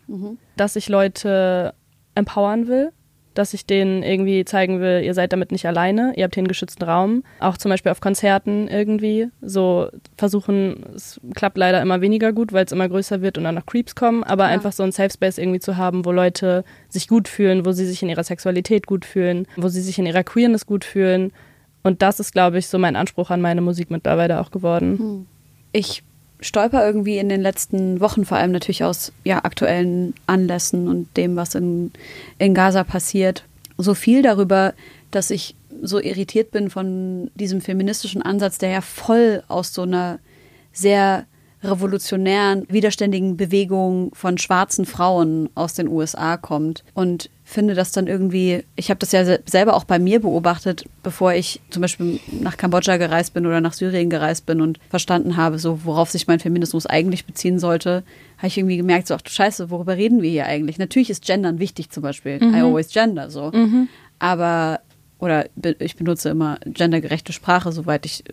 [0.61, 1.73] dass ich Leute
[2.13, 2.91] empowern will,
[3.33, 6.49] dass ich denen irgendwie zeigen will, ihr seid damit nicht alleine, ihr habt hier einen
[6.49, 7.23] geschützten Raum.
[7.39, 12.65] Auch zum Beispiel auf Konzerten irgendwie so versuchen, es klappt leider immer weniger gut, weil
[12.65, 15.39] es immer größer wird und dann noch Creeps kommen, aber einfach so ein Safe Space
[15.39, 19.03] irgendwie zu haben, wo Leute sich gut fühlen, wo sie sich in ihrer Sexualität gut
[19.03, 21.31] fühlen, wo sie sich in ihrer Queerness gut fühlen.
[21.81, 25.25] Und das ist, glaube ich, so mein Anspruch an meine Musik mittlerweile auch geworden.
[25.71, 26.03] Ich
[26.41, 31.35] stolper irgendwie in den letzten Wochen, vor allem natürlich aus ja, aktuellen Anlässen und dem,
[31.35, 31.91] was in,
[32.39, 33.45] in Gaza passiert,
[33.77, 34.73] so viel darüber,
[35.11, 40.19] dass ich so irritiert bin von diesem feministischen Ansatz, der ja voll aus so einer
[40.73, 41.25] sehr
[41.63, 46.83] revolutionären, widerständigen Bewegung von schwarzen Frauen aus den USA kommt.
[46.93, 50.85] Und finde das dann irgendwie, ich habe das ja se- selber auch bei mir beobachtet,
[51.03, 55.35] bevor ich zum Beispiel nach Kambodscha gereist bin oder nach Syrien gereist bin und verstanden
[55.37, 58.03] habe, so worauf sich mein Feminismus eigentlich beziehen sollte,
[58.37, 60.77] habe ich irgendwie gemerkt, so ach du Scheiße, worüber reden wir hier eigentlich?
[60.77, 62.39] Natürlich ist Gendern wichtig zum Beispiel.
[62.41, 63.51] I always gender so.
[64.19, 64.79] Aber,
[65.19, 65.45] oder
[65.79, 68.23] ich benutze immer gendergerechte Sprache, soweit ich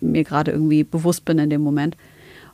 [0.00, 1.96] mir gerade irgendwie bewusst bin in dem Moment.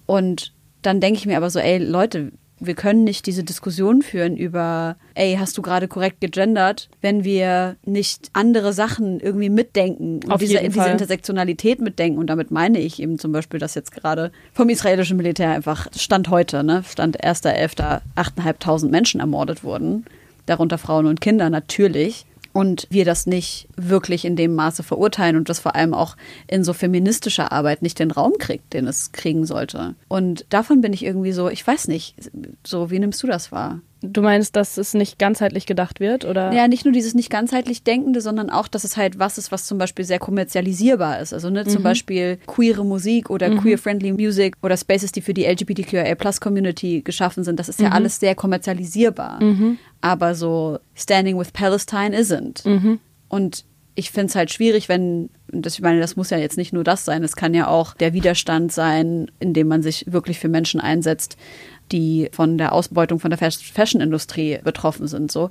[0.06, 2.32] Und dann denke ich mir aber so, ey Leute,
[2.66, 7.76] wir können nicht diese Diskussion führen über, ey, hast du gerade korrekt gegendert, wenn wir
[7.84, 10.88] nicht andere Sachen irgendwie mitdenken und Auf diese, diese.
[10.88, 12.18] Intersektionalität mitdenken.
[12.18, 16.28] Und damit meine ich eben zum Beispiel, dass jetzt gerade vom israelischen Militär einfach Stand
[16.28, 18.00] heute, ne, Stand 1.11.
[18.16, 20.04] 8.500 Menschen ermordet wurden,
[20.46, 22.26] darunter Frauen und Kinder natürlich.
[22.52, 26.64] Und wir das nicht wirklich in dem Maße verurteilen und das vor allem auch in
[26.64, 29.94] so feministischer Arbeit nicht den Raum kriegt, den es kriegen sollte.
[30.08, 32.14] Und davon bin ich irgendwie so, ich weiß nicht,
[32.66, 33.80] so, wie nimmst du das wahr?
[34.02, 36.52] Du meinst, dass es nicht ganzheitlich gedacht wird, oder?
[36.52, 39.64] Ja, nicht nur dieses nicht ganzheitlich Denkende, sondern auch, dass es halt was ist, was
[39.66, 41.32] zum Beispiel sehr kommerzialisierbar ist.
[41.32, 47.02] Also ne, zum Beispiel queere Musik oder queer-friendly Music oder Spaces, die für die LGBTQIA-Plus-Community
[47.02, 47.58] geschaffen sind.
[47.58, 49.40] Das ist ja alles sehr kommerzialisierbar.
[50.00, 52.66] Aber so Standing with Palestine isn't.
[53.28, 56.72] Und ich finde es halt schwierig, wenn, das, ich meine, das muss ja jetzt nicht
[56.72, 60.48] nur das sein, es kann ja auch der Widerstand sein, indem man sich wirklich für
[60.48, 61.36] Menschen einsetzt,
[61.92, 65.30] die von der Ausbeutung von der Fas- Fashion-Industrie betroffen sind.
[65.30, 65.50] So,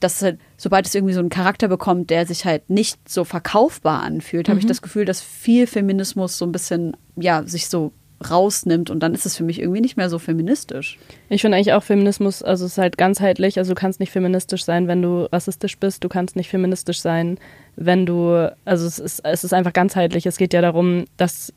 [0.00, 4.02] dass halt, sobald es irgendwie so einen Charakter bekommt, der sich halt nicht so verkaufbar
[4.02, 7.92] anfühlt, habe ich das Gefühl, dass viel Feminismus so ein bisschen, ja, sich so
[8.30, 10.98] rausnimmt und dann ist es für mich irgendwie nicht mehr so feministisch.
[11.28, 13.58] Ich finde eigentlich auch Feminismus, also es ist halt ganzheitlich.
[13.58, 16.02] Also du kannst nicht feministisch sein, wenn du rassistisch bist.
[16.02, 17.38] Du kannst nicht feministisch sein,
[17.76, 20.24] wenn du, also es ist, es ist einfach ganzheitlich.
[20.24, 21.52] Es geht ja darum, dass,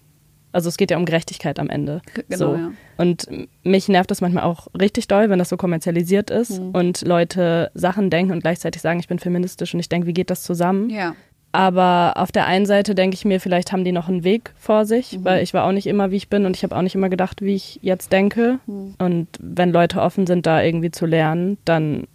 [0.52, 2.02] also es geht ja um Gerechtigkeit am Ende.
[2.28, 2.56] Genau, so.
[2.56, 2.72] ja.
[2.98, 3.28] Und
[3.64, 6.70] mich nervt das manchmal auch richtig doll, wenn das so kommerzialisiert ist Mhm.
[6.72, 10.30] und Leute Sachen denken und gleichzeitig sagen, ich bin feministisch und ich denke, wie geht
[10.30, 10.90] das zusammen?
[10.90, 11.16] Ja.
[11.52, 14.86] Aber auf der einen Seite denke ich mir, vielleicht haben die noch einen Weg vor
[14.86, 16.94] sich, weil ich war auch nicht immer, wie ich bin und ich habe auch nicht
[16.94, 18.60] immer gedacht, wie ich jetzt denke.
[18.68, 22.06] Und wenn Leute offen sind, da irgendwie zu lernen, dann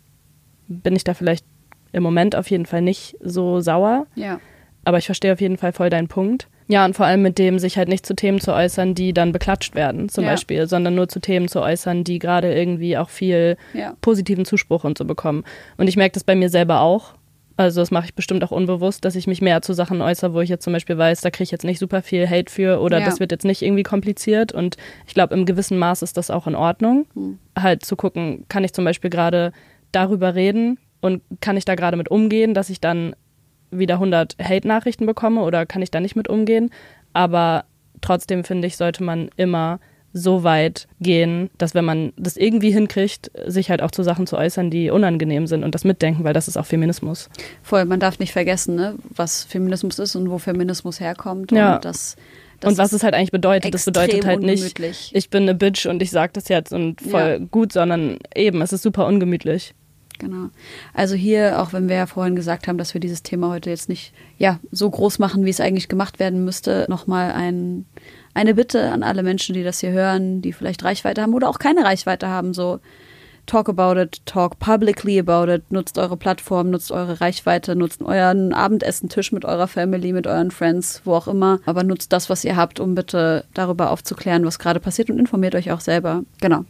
[0.69, 1.45] bin ich da vielleicht
[1.91, 4.07] im Moment auf jeden Fall nicht so sauer.
[4.15, 4.39] Ja.
[4.85, 6.47] Aber ich verstehe auf jeden Fall voll deinen Punkt.
[6.67, 9.33] Ja, und vor allem mit dem, sich halt nicht zu Themen zu äußern, die dann
[9.33, 10.31] beklatscht werden, zum Ja.
[10.31, 13.95] Beispiel, sondern nur zu Themen zu äußern, die gerade irgendwie auch viel Ja.
[14.01, 15.45] positiven Zuspruch und so bekommen.
[15.77, 17.15] Und ich merke das bei mir selber auch.
[17.57, 20.41] Also das mache ich bestimmt auch unbewusst, dass ich mich mehr zu Sachen äußere, wo
[20.41, 22.99] ich jetzt zum Beispiel weiß, da kriege ich jetzt nicht super viel Hate für oder
[22.99, 23.05] Ja.
[23.05, 24.51] das wird jetzt nicht irgendwie kompliziert.
[24.53, 27.07] Und ich glaube, im gewissen Maß ist das auch in Ordnung.
[27.57, 29.53] Halt zu gucken, kann ich zum Beispiel gerade
[29.93, 33.15] darüber reden und kann ich da gerade mit umgehen, dass ich dann
[33.79, 36.71] wieder 100 Hate-Nachrichten bekomme oder kann ich da nicht mit umgehen.
[37.13, 37.65] Aber
[38.01, 39.81] trotzdem finde ich, sollte man immer
[40.17, 44.39] so weit gehen, dass wenn man das irgendwie hinkriegt, sich halt auch zu Sachen zu
[44.39, 47.29] äußern, die unangenehm sind und das mitdenken, weil das ist auch Feminismus.
[47.63, 51.51] Voll, man darf nicht vergessen, ne, was Feminismus ist und wo Feminismus herkommt.
[51.51, 51.75] Ja.
[51.75, 52.15] Und, das,
[52.61, 55.11] das und was es halt eigentlich bedeutet, das bedeutet halt nicht, ungemütlich.
[55.13, 57.47] ich bin eine Bitch und ich sag das jetzt und voll Ja.
[57.51, 59.75] gut, sondern eben, es ist super ungemütlich.
[60.19, 60.51] Genau.
[60.93, 63.89] Also hier, auch wenn wir ja vorhin gesagt haben, dass wir dieses Thema heute jetzt
[63.89, 67.85] nicht ja, so groß machen, wie es eigentlich gemacht werden müsste, nochmal ein,
[68.33, 71.59] eine Bitte an alle Menschen, die das hier hören, die vielleicht Reichweite haben oder auch
[71.59, 72.55] keine Reichweite haben.
[72.55, 72.81] So,
[73.47, 78.53] talk about it, talk publicly about it, nutzt eure Plattform, nutzt eure Reichweite, nutzt euren
[78.53, 81.61] Abendessentisch mit eurer Family, mit euren Friends, wo auch immer.
[81.67, 85.55] Aber nutzt das, was ihr habt, um bitte darüber aufzuklären, was gerade passiert und informiert
[85.55, 86.23] euch auch selber.
[86.41, 86.65] Genau.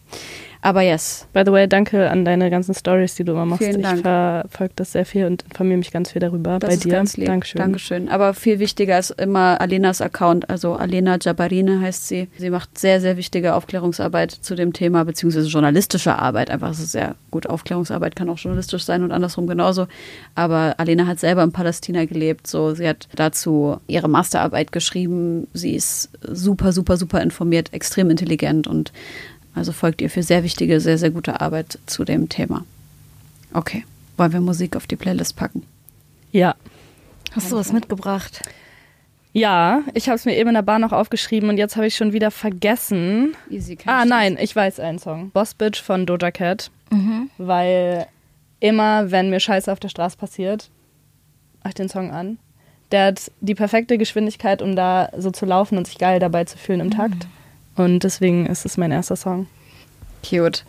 [0.64, 3.62] Aber yes, By the way, danke an deine ganzen Stories, die du immer machst.
[3.62, 3.98] Vielen Dank.
[3.98, 6.92] Ich verfolge das sehr viel und informiere mich ganz viel darüber Das bei ist dir.
[6.92, 7.26] ganz lieb.
[7.26, 7.58] Dankeschön.
[7.58, 8.08] Dankeschön.
[8.08, 12.28] Aber viel wichtiger ist immer Alenas Account, also Alena Jabarine heißt sie.
[12.38, 16.48] Sie macht sehr, sehr wichtige Aufklärungsarbeit zu dem Thema, beziehungsweise journalistische Arbeit.
[16.48, 17.46] Einfach, es ist sehr gut.
[17.46, 19.86] Aufklärungsarbeit kann auch journalistisch sein und andersrum genauso.
[20.34, 22.46] Aber Alena hat selber in Palästina gelebt.
[22.46, 25.46] So, sie hat dazu ihre Masterarbeit geschrieben.
[25.52, 28.92] Sie ist super, super, super informiert, extrem intelligent und
[29.55, 32.64] also folgt ihr für sehr wichtige, sehr, sehr gute Arbeit zu dem Thema.
[33.52, 33.84] Okay.
[34.16, 35.64] Wollen wir Musik auf die Playlist packen?
[36.32, 36.55] Ja.
[37.32, 38.42] Hast du was mitgebracht?
[39.32, 41.96] Ja, ich habe es mir eben in der Bahn noch aufgeschrieben und jetzt habe ich
[41.96, 43.34] schon wieder vergessen.
[43.50, 45.30] Easy Ah, nein, ich weiß einen Song.
[45.30, 46.70] Boss Bitch von Doja Cat.
[46.90, 47.30] Mhm.
[47.38, 48.07] Weil
[48.61, 50.70] immer, wenn mir Scheiße auf der Straße passiert,
[51.64, 52.38] mach ich den Song an.
[52.92, 56.57] Der hat die perfekte Geschwindigkeit, um da so zu laufen und sich geil dabei zu
[56.57, 57.26] fühlen im Takt.
[57.76, 59.46] Und deswegen ist es mein erster Song.
[60.28, 60.64] Cute.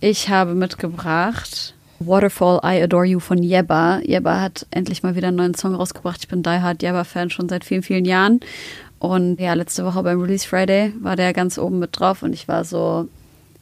[0.00, 4.00] Ich habe mitgebracht Waterfall I Adore You von Yebba.
[4.04, 6.18] Yebba hat endlich mal wieder einen neuen Song rausgebracht.
[6.20, 8.40] Ich bin Die Hard Yebba-Fan schon seit vielen, vielen Jahren.
[8.98, 12.48] Und ja, letzte Woche beim Release Friday war der ganz oben mit drauf und ich
[12.48, 13.08] war so,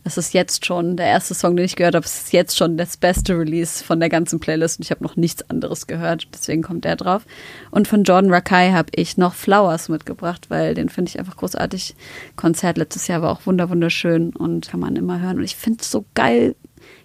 [0.04, 2.04] es ist jetzt schon der erste Song, den ich gehört habe.
[2.04, 5.48] Ist jetzt schon das beste Release von der ganzen Playlist und ich habe noch nichts
[5.48, 6.26] anderes gehört.
[6.32, 7.24] Deswegen kommt der drauf.
[7.70, 11.94] Und von Jordan Rakai habe ich noch Flowers mitgebracht, weil den finde ich einfach großartig.
[12.34, 15.38] Konzert letztes Jahr war auch wunder wunderschön und kann man immer hören.
[15.38, 16.56] Und ich finde es so geil.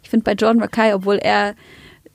[0.01, 1.55] Ich finde bei Jordan Rakai, obwohl er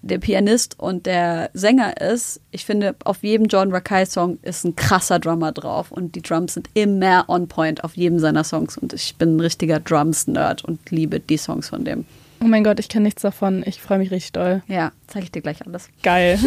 [0.03, 5.21] der Pianist und der Sänger ist, ich finde, auf jedem Jordan Rakai-Song ist ein krasser
[5.21, 9.17] Drummer drauf und die Drums sind immer on point auf jedem seiner Songs und ich
[9.17, 12.05] bin ein richtiger Drums-Nerd und liebe die Songs von dem.
[12.41, 13.63] Oh mein Gott, ich kenne nichts davon.
[13.65, 14.63] Ich freue mich richtig doll.
[14.67, 15.89] Ja, zeige ich dir gleich alles.
[16.03, 16.39] Geil.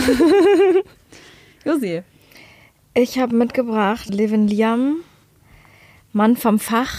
[1.65, 2.03] Josi.
[2.93, 4.97] Ich habe mitgebracht Levin Liam,
[6.11, 6.93] Mann vom Fach.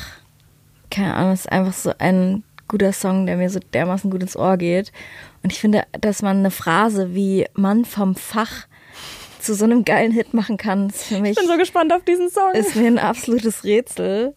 [0.91, 4.57] Keine Ahnung, ist einfach so ein guter Song, der mir so dermaßen gut ins Ohr
[4.57, 4.93] geht.
[5.43, 8.67] Und ich finde, dass man eine Phrase wie Mann vom Fach
[9.41, 11.33] zu so einem geilen Hit machen kann, ist für mich.
[11.33, 12.53] Ich bin so gespannt auf diesen Song.
[12.53, 14.35] Ist mir ein absolutes Rätsel.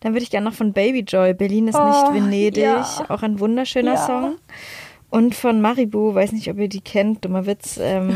[0.00, 2.86] Dann würde ich gerne noch von Baby Joy, Berlin ist Oh, nicht Venedig, ja.
[3.08, 4.18] auch ein wunderschöner Ja.
[4.28, 4.38] Und
[5.10, 8.10] Und von Maribu, weiß nicht, ob ihr die kennt, dummer Witz, ähm,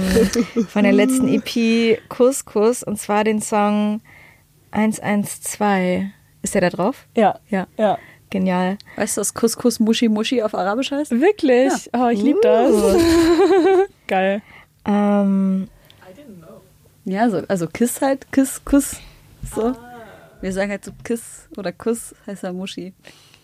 [0.68, 4.00] von der letzten EP Kuss Kuss und zwar den Song
[4.70, 6.04] 112.
[6.42, 7.06] Ist der da drauf?
[7.16, 7.98] Ja, Ja, ja.
[8.30, 8.78] Genial.
[8.96, 11.10] Weißt du, was Couscous Mushi Mushi auf Arabisch heißt?
[11.12, 11.72] Wirklich?
[11.92, 12.72] Oh, ich liebe das.
[14.06, 14.42] Geil.
[14.86, 15.68] Ähm,
[16.08, 16.60] I didn't know.
[17.04, 18.96] Ja, so, also Kiss halt, Kiss, Kuss.
[19.54, 19.74] So.
[20.40, 22.94] Wir sagen halt so Kiss oder Kuss heißt ja Muschi.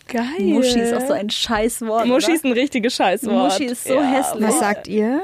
[0.07, 0.23] Geil.
[0.39, 2.07] Muschi ist auch so ein Scheißwort.
[2.07, 3.51] Muschi ist ein richtiges Scheißwort.
[3.51, 4.47] Muschi ist so hässlich.
[4.47, 5.21] was sagt ihr?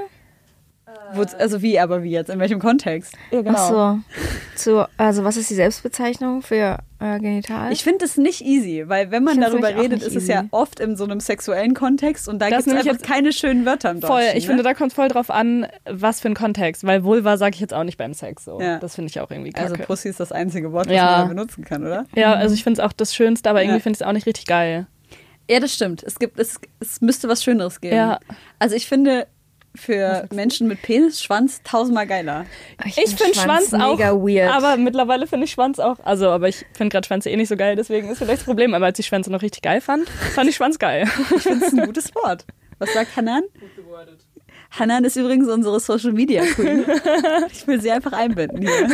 [1.13, 2.29] Wo, also wie, aber wie jetzt?
[2.29, 3.13] In welchem Kontext?
[3.31, 3.57] Ja, genau.
[3.57, 3.99] Ach so.
[4.55, 7.71] Zu, also was ist die Selbstbezeichnung für euer Genital?
[7.71, 10.47] Ich finde es nicht easy, weil wenn man darüber redet, ist es ja easy.
[10.51, 13.31] oft in so einem sexuellen Kontext und da Das gibt es nämlich einfach jetzt- keine
[13.33, 14.37] schönen Wörter im Voll, Deutschen.
[14.37, 14.47] ich ne?
[14.47, 16.83] finde, da kommt es voll drauf an, was für ein Kontext.
[16.85, 18.59] Weil Vulva sage ich jetzt auch nicht beim Sex so.
[18.59, 18.79] Ja.
[18.79, 19.71] Das finde ich auch irgendwie kacke.
[19.73, 21.05] Also Pussy ist das einzige Wort, was Ja.
[21.11, 22.05] man da benutzen kann, oder?
[22.15, 23.83] ja, also ich finde es auch das Schönste, aber irgendwie Ja.
[23.83, 24.87] finde ich es auch nicht richtig geil.
[25.49, 26.01] Ja, das stimmt.
[26.03, 27.97] Es gibt, es, es müsste was Schöneres geben.
[27.97, 28.19] Ja.
[28.59, 29.27] Also ich finde
[29.75, 32.45] für Menschen mit Penis Schwanz tausendmal geiler.
[32.85, 34.51] Ich finde Schwanz, auch, mega weird.
[34.51, 37.57] aber mittlerweile finde ich Schwanz auch, also aber ich finde gerade Schwänze eh nicht so
[37.57, 38.73] geil, deswegen ist vielleicht das Problem.
[38.73, 41.07] Aber als ich Schwänze noch richtig geil fand, fand ich Schwanz geil.
[41.35, 42.45] Ich finde es ein gutes Wort.
[42.79, 43.43] Was sagt Hanan?
[43.59, 44.25] Gut gewordet.
[44.71, 46.85] Hanan ist übrigens unsere Social Media Queen.
[47.51, 48.89] Ich will sie einfach einbinden hier.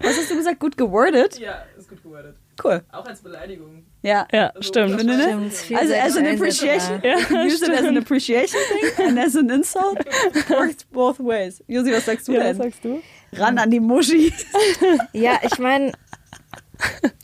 [0.00, 0.60] Was hast du gesagt?
[0.60, 1.38] Gut gewordet?
[1.40, 2.36] Ja, ist gut gewordet.
[2.62, 2.82] Cool.
[2.92, 3.84] Auch als Beleidigung.
[4.02, 4.26] Ja.
[4.32, 5.04] Ja, stimmt.
[5.04, 5.22] Ne?
[5.22, 9.36] Stimmt, ist Also as an appreciation, can use it as an appreciation thing and as
[9.36, 9.98] an insult.
[10.50, 11.62] Works both ways.
[11.68, 12.56] Josi, was sagst du Ja, was denn?
[12.56, 13.00] sagst du?
[13.34, 14.32] Ran an die Muschi.
[15.12, 15.92] Ja, ich meine,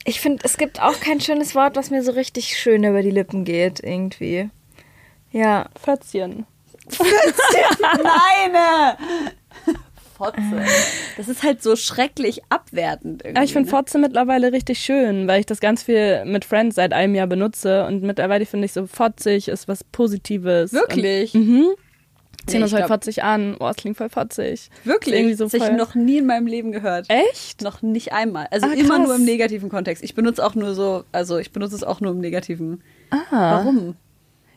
[0.05, 3.11] ich finde, es gibt auch kein schönes Wort, was mir so richtig schön über die
[3.11, 4.49] Lippen geht, irgendwie.
[5.31, 6.45] Ja, Fötzchen.
[8.03, 8.55] Nein!
[10.19, 10.39] Fotze.
[11.17, 13.35] Das ist halt so schrecklich abwertend irgendwie.
[13.35, 13.75] Aber ich finde ne?
[13.75, 17.85] Fotze mittlerweile richtig schön, weil ich das ganz viel mit Friends seit einem Jahr benutze
[17.87, 20.71] und mittlerweile finde ich so fotzig ist was Positives.
[20.71, 21.33] Wirklich?
[21.35, 21.65] Und, mhm.
[22.45, 23.57] Nee, Ziehen uns ich halt glaub- fotzig an.
[23.59, 24.69] Oh, es klingt voll fotzig.
[24.85, 25.13] Wirklich?
[25.13, 27.07] Irgendwie so das habe ich noch nie in meinem Leben gehört.
[27.09, 27.61] Echt?
[27.63, 28.47] Noch nicht einmal.
[28.49, 29.07] Also Ah, immer krass.
[29.07, 30.01] nur im negativen Kontext.
[30.03, 32.81] Ich benutze auch nur so, also ich benutze es auch nur im negativen.
[33.11, 33.19] Ah.
[33.31, 33.95] Warum?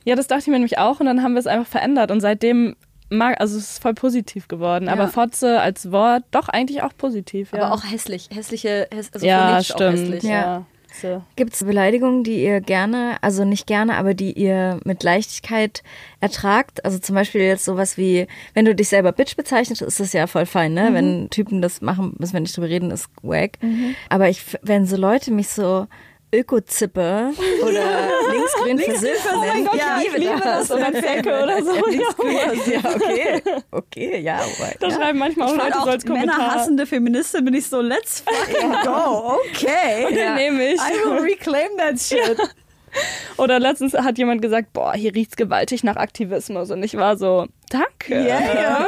[0.05, 2.21] Ja, das dachte ich mir nämlich auch und dann haben wir es einfach verändert und
[2.21, 2.77] seitdem
[3.13, 4.87] mag, also es ist voll positiv geworden.
[4.87, 4.93] Ja.
[4.93, 7.53] Aber Fotze als Wort doch eigentlich auch positiv.
[7.53, 7.63] Ja.
[7.63, 8.29] Aber auch hässlich.
[8.33, 9.99] Hässliche, häss, also ja, auch stimmt.
[9.99, 10.23] hässlich.
[10.25, 10.31] Ja.
[10.31, 10.67] Ja.
[11.01, 11.23] So.
[11.37, 15.83] Gibt es Beleidigungen, die ihr gerne, also nicht gerne, aber die ihr mit Leichtigkeit
[16.21, 16.85] ertragt?
[16.85, 20.27] Also zum Beispiel jetzt sowas wie, wenn du dich selber Bitch bezeichnest, ist das ja
[20.27, 20.91] voll fein, ne?
[20.93, 23.53] Wenn Typen das machen, müssen wir nicht drüber reden, ist wack.
[24.11, 25.87] Aber ich, wenn so Leute mich so
[26.35, 27.31] Ökozippe
[27.63, 30.71] oder linksgrün versifft nennen, Gott, ja, ich liebe das.
[30.71, 31.75] Oder Zecke oder so.
[32.71, 33.43] ja, okay.
[33.71, 34.99] Okay, ja, aber, Das ja.
[35.01, 36.39] schreiben manchmal auch Leute find so als auch Kommentar.
[36.39, 40.07] männerhassende Feministin bin ich so, let's fucking go, okay.
[40.15, 40.81] Den nehme ich.
[40.81, 42.39] I will reclaim that shit.
[43.39, 46.71] Oder letztens hat jemand gesagt, boah, hier riecht's gewaltig nach Aktivismus.
[46.71, 48.15] Und ich war so, danke.
[48.15, 48.87] Yeah.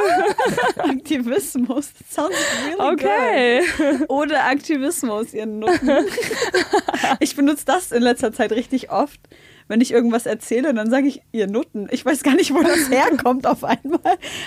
[0.77, 1.91] Aktivismus.
[2.09, 2.35] Sounds
[2.67, 3.61] really Okay.
[3.77, 4.09] good.
[4.09, 5.89] Oder Aktivismus, ihr Nutten.
[7.19, 9.19] ich benutze das in letzter Zeit richtig oft.
[9.67, 11.87] Wenn ich irgendwas erzähle, dann sage ich, ihr Nutten.
[11.89, 13.99] Ich weiß gar nicht, wo das herkommt auf einmal.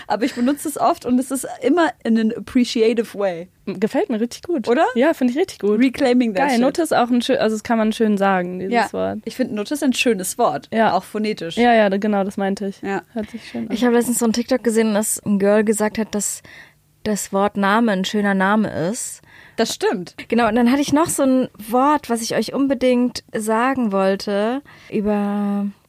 [0.07, 3.49] Aber ich benutze es oft und es ist immer in an appreciative way.
[3.67, 4.69] Gefällt mir richtig gut.
[4.69, 4.87] Oder?
[4.95, 5.79] Ja, finde ich richtig gut.
[5.81, 6.61] Reclaiming that Geil, shit.
[6.61, 9.19] Nutte ist auch ein schön, also das kann man schön sagen, dieses Ja, Wort.
[9.25, 10.69] ich finde Nutte ist ein schönes Wort.
[10.73, 10.93] Ja.
[10.95, 11.57] Auch phonetisch.
[11.57, 12.81] Ja, ja, genau, das meinte ich.
[12.83, 13.03] Ja.
[13.13, 13.75] Hört sich schön an.
[13.75, 16.43] Ich habe letztens so ein TikTok gesehen, dass ein Girl gesagt hat, dass
[17.03, 19.21] das Wort Name ein schöner Name ist.
[19.59, 20.15] Das stimmt.
[20.29, 24.63] Genau, und dann hatte ich noch so ein Wort, was ich euch unbedingt sagen wollte
[24.89, 25.13] über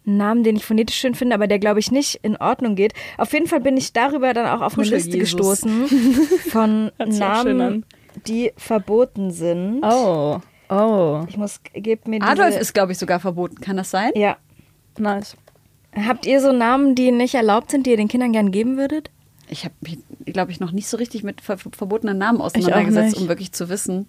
[0.08, 2.94] einen Namen, den ich phonetisch schön finde, aber der, glaube ich, nicht in Ordnung geht.
[3.20, 5.62] Auf jeden Fall bin ich darüber dann auch auf eine Liste Puschel-Jesus.
[5.62, 5.86] gestoßen
[6.50, 7.86] von Namen,
[8.26, 9.84] die verboten sind.
[9.84, 10.40] Oh,
[10.72, 12.32] oh, Ich muss, gebt mir diese...
[12.32, 13.62] Adolf ist, glaube ich, sogar verboten.
[13.62, 14.10] Kann das sein?
[14.16, 14.38] Ja.
[14.98, 15.38] nice.
[15.96, 19.12] Habt ihr so Namen, die nicht erlaubt sind, die ihr den Kindern gern geben würdet?
[19.50, 23.28] Ich habe mich, glaube ich, noch nicht so richtig mit ver verbotenen Namen auseinandergesetzt, um
[23.28, 24.08] wirklich zu wissen.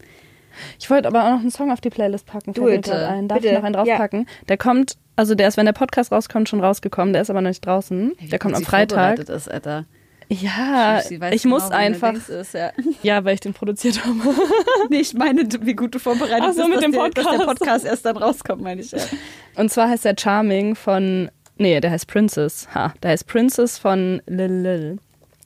[0.78, 2.52] Ich wollte aber auch noch einen Song auf die Playlist packen.
[2.52, 3.08] Du, bitte.
[3.08, 3.28] Ein.
[3.28, 3.52] Darf Bitte.
[3.52, 4.26] ich noch einen draufpacken?
[4.48, 7.12] Der kommt, also der ist, wenn der Podcast rauskommt, schon rausgekommen.
[7.12, 8.12] Der ist aber noch nicht draußen.
[8.18, 9.18] Wie der kommt am Freitag.
[9.18, 9.86] Ist, Alter.
[10.32, 11.00] Ja,
[11.32, 12.14] ich muss genau, der einfach.
[12.14, 12.70] Ist, ja.
[13.02, 14.16] Ja, weil ich den produziert habe.
[14.88, 17.24] nee, ich meine, wie gut du vorbereitet Ach so, bist, mit dass, dem der, dass
[17.24, 17.58] der Podcast.
[17.58, 18.92] Podcast erst dann rauskommt, meine ich.
[18.92, 18.98] Ja.
[19.56, 21.30] Und zwar heißt der Charming von.
[21.56, 22.68] Nee, der heißt Princess.
[22.72, 24.98] Ha, der heißt Princess von Lil Lil.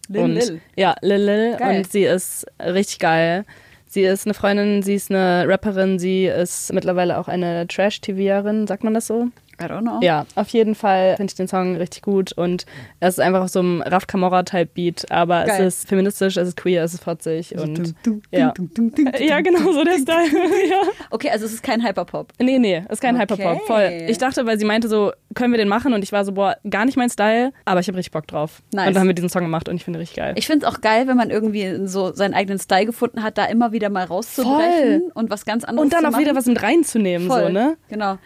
[0.09, 0.61] Lil und, Lil.
[0.77, 1.57] Ja, Lil Lil.
[1.57, 1.79] Geil.
[1.79, 3.45] Und sie ist richtig geil.
[3.87, 8.83] Sie ist eine Freundin, sie ist eine Rapperin, sie ist mittlerweile auch eine Trash-TVerin, sagt
[8.83, 9.29] man das so?
[9.61, 10.01] I don't know.
[10.03, 12.67] Ja, auf jeden Fall finde ich den Song richtig gut und
[13.01, 15.63] es ist einfach auf so einem Raf Camorra-Type-Beat, aber Geil.
[15.67, 18.53] es ist feministisch, es ist queer, es ist fotzig und Dum, dum, ja.
[18.53, 20.29] dum, dum, genau so der Style.
[20.69, 20.77] ja.
[21.11, 22.33] Okay, also es ist kein Hyperpop.
[22.41, 23.23] Nee, nee, ist kein Okay.
[23.35, 23.67] Hyperpop.
[23.67, 24.05] Voll.
[24.09, 25.93] Ich dachte, weil sie meinte so, können wir den machen?
[25.93, 28.63] Und ich war so, boah, gar nicht mein Style, aber ich habe richtig Bock drauf.
[28.73, 28.89] Nice.
[28.89, 30.35] Und dann haben wir diesen Song gemacht und ich finde richtig geil.
[30.37, 33.45] Ich finde es auch geil, wenn man irgendwie so seinen eigenen Style gefunden hat, da
[33.47, 36.21] immer wieder mal rauszubrechen und was ganz anderes und dann zu auch machen.
[36.23, 37.77] wieder was mit reinzunehmen, Voll, so, ne?
[37.89, 38.19] Genau.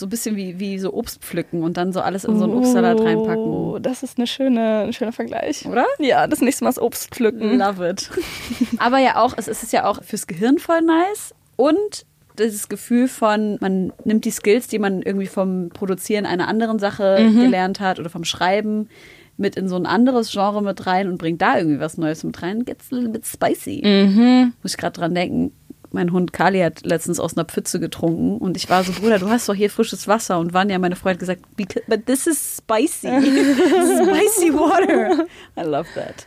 [0.00, 2.54] So ein bisschen wie, wie so Obst pflücken und dann so alles in so einen
[2.54, 3.82] Obstsalat Oh, reinpacken.
[3.82, 5.66] das ist eine schöne, ein schöner Vergleich.
[5.66, 5.84] Oder?
[5.98, 7.58] Ja, das nächste Mal ist Obst pflücken.
[7.58, 8.10] Love it.
[8.78, 12.06] Aber ja auch, es ist ja auch fürs Gehirn voll nice und
[12.38, 17.18] dieses Gefühl von, man nimmt die Skills, die man irgendwie vom Produzieren einer anderen Sache
[17.20, 17.40] Mhm.
[17.40, 18.88] gelernt hat oder vom Schreiben,
[19.36, 22.42] mit in so ein anderes Genre mit rein und bringt da irgendwie was Neues mit
[22.42, 22.64] rein.
[22.64, 23.82] Gets a little bit spicy.
[23.84, 24.52] Mhm.
[24.62, 25.52] Muss ich gerade dran denken.
[25.92, 29.28] Mein Hund Kali hat letztens aus einer Pfütze getrunken und ich war so, Bruder, du
[29.28, 30.38] hast doch hier frisches Wasser.
[30.38, 33.08] Und Vanya, meine Freundin, gesagt, "Because- but this is spicy.
[33.08, 35.26] spicy water.
[35.56, 36.26] I love that.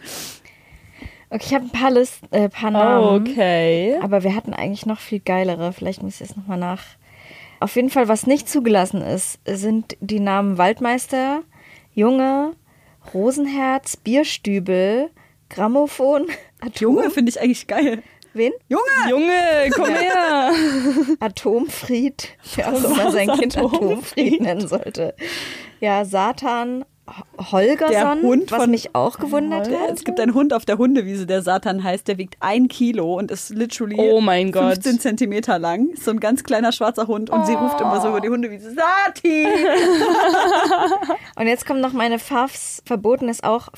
[1.29, 3.21] Okay, ich habe ein paar, List, äh, paar Namen.
[3.27, 3.97] Okay.
[4.01, 5.73] Aber wir hatten eigentlich noch viel geilere.
[5.73, 6.81] Vielleicht muss ich jetzt nochmal nach.
[7.59, 11.41] Auf jeden Fall, was nicht zugelassen ist, sind die Namen Waldmeister,
[11.93, 12.51] Junge,
[13.13, 15.09] Rosenherz, Bierstübel,
[15.49, 16.25] Grammophon,
[16.59, 16.73] Atom.
[16.97, 18.03] Junge finde ich eigentlich geil.
[18.33, 18.51] Wen?
[18.67, 18.83] Junge!
[19.09, 20.51] Junge, komm her.
[21.19, 22.29] Atomfried.
[22.55, 25.13] Wer auch immer sein Kind Atomfried nennen sollte.
[25.79, 26.83] Ja, Satan,
[27.51, 29.91] Holgersson, Der Hund was von- mich auch gewundert Ja, hat.
[29.97, 33.29] es gibt einen Hund auf der Hundewiese, der Satan heißt, der wiegt ein Kilo und
[33.29, 34.73] ist literally Oh mein Gott.
[34.75, 35.89] 15 Zentimeter lang.
[35.89, 38.73] Ist so ein ganz kleiner schwarzer Hund und sie ruft immer so über die Hundewiese,
[38.73, 39.47] Sati!
[41.35, 42.81] Und jetzt kommt noch meine Pfaffs.
[42.85, 43.69] Verboten ist auch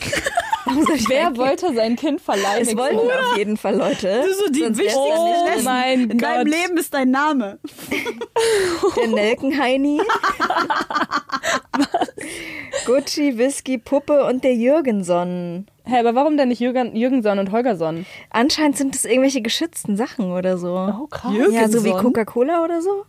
[0.94, 2.62] ich Wer wollte sein Kind verleihen?
[2.62, 4.24] Es wollten auf jeden Fall Leute.
[4.44, 6.54] so die wichtigsten Oh mein In deinem Gott.
[6.62, 7.58] Leben ist dein Name.
[8.96, 10.00] Der Nelkenheini.
[12.88, 15.66] Gucci, Whisky, Puppe und der Jürgenson.
[15.84, 18.06] Hä, aber warum denn nicht Jürgen, Jürgenson und Holgersson?
[18.30, 20.74] Anscheinend sind es irgendwelche geschützten Sachen oder so.
[20.74, 21.32] Oh, krass.
[21.50, 22.12] Ja, so wie Jürgenson?
[22.12, 23.04] Coca-Cola oder so.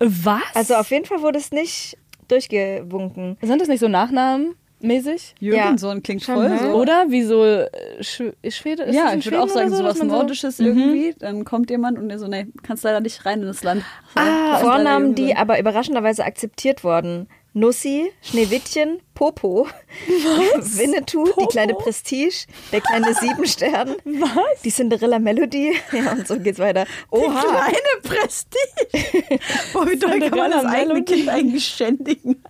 [0.00, 0.42] Was?
[0.54, 1.96] Also auf jeden Fall wurde es nicht
[2.28, 3.36] durchgewunken.
[3.42, 5.34] Sind das nicht so Nachnamen mäßig?
[5.38, 6.68] Jürgenson klingt Schon, voll so.
[6.74, 7.68] Oder wie so äh,
[8.02, 8.82] Sch Schwede?
[8.84, 11.14] Ist Ja, das ich würde auch sagen, so, sowas man so- Nordisches irgendwie.
[11.18, 13.82] Dann kommt jemand und der so, nee, kannst leider nicht rein in das Land.
[14.14, 15.40] Ah, das Vornamen, die Jürgenson.
[15.42, 17.28] aber überraschenderweise akzeptiert wurden.
[17.56, 19.68] Nussi, Schneewittchen, Popo,
[20.56, 24.62] Winnetou, die kleine Prestige, der kleine Siebenstern, Was?
[24.64, 25.72] die Cinderella Melody.
[25.92, 26.84] Ja, und so geht's weiter.
[27.10, 27.40] Oha.
[27.40, 29.38] Kleine Prestige.
[29.72, 31.04] Boah, wie doll kann man das eigene.
[31.04, 32.42] Kind eigentlich ständigen?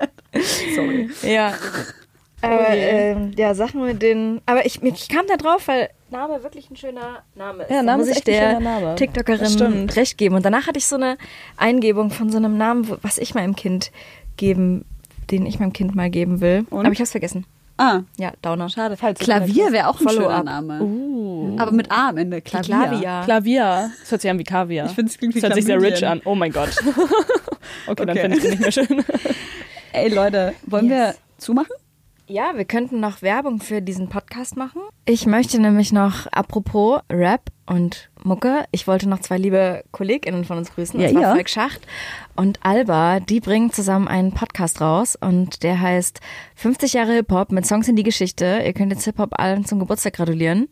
[0.74, 1.10] Sorry.
[1.22, 1.52] Ja.
[2.40, 2.80] Aber Oh je.
[2.80, 4.40] ähm, ja, Sachen mit denen.
[4.46, 7.70] Aber ich, ich kam da drauf, weil Name wirklich ein schöner Name ist.
[7.70, 8.86] Ja, Name muss ist ich der schöner Name.
[8.86, 10.34] Das TikTokerin recht geben.
[10.36, 11.18] Und danach hatte ich so eine
[11.56, 13.90] Eingebung von so einem Namen, was ich meinem Kind
[14.36, 14.84] geben,
[15.30, 16.66] den ich meinem Kind mal geben will.
[16.70, 16.84] Und?
[16.86, 17.44] Aber ich hab's vergessen.
[17.76, 18.68] Ah, Ja, Downer.
[18.68, 18.96] schade.
[18.96, 20.44] Falls Klavier wäre auch ein schöner.
[20.44, 20.80] Name.
[20.80, 21.56] Uh.
[21.58, 22.40] Aber mit A am Ende.
[22.40, 22.76] Klavier.
[22.76, 23.22] Klavier.
[23.24, 23.90] Klavier.
[24.00, 24.86] Das hört sich an wie Kaviar.
[24.86, 26.20] Ich finde, es klingt wie Das hört sich sehr rich an.
[26.24, 26.70] Oh mein Gott.
[27.88, 28.20] okay, dann Okay.
[28.20, 29.04] finde ich den nicht mehr schön.
[29.92, 31.18] Ey, Leute, wollen wir Yes.
[31.38, 31.74] zumachen?
[32.26, 34.80] Ja, wir könnten noch Werbung für diesen Podcast machen.
[35.04, 40.56] Ich möchte nämlich noch, apropos Rap und Mucke, ich wollte noch zwei liebe KollegInnen von
[40.56, 40.98] uns grüßen.
[40.98, 41.34] Ja, und zwar ja.
[41.34, 41.86] Falk Schacht
[42.34, 43.20] und Alba.
[43.20, 46.20] Die bringen zusammen einen Podcast raus und der heißt
[46.56, 48.62] 50 Jahre Hip-Hop mit Songs in die Geschichte.
[48.64, 50.68] Ihr könnt jetzt Hip-Hop allen zum Geburtstag gratulieren.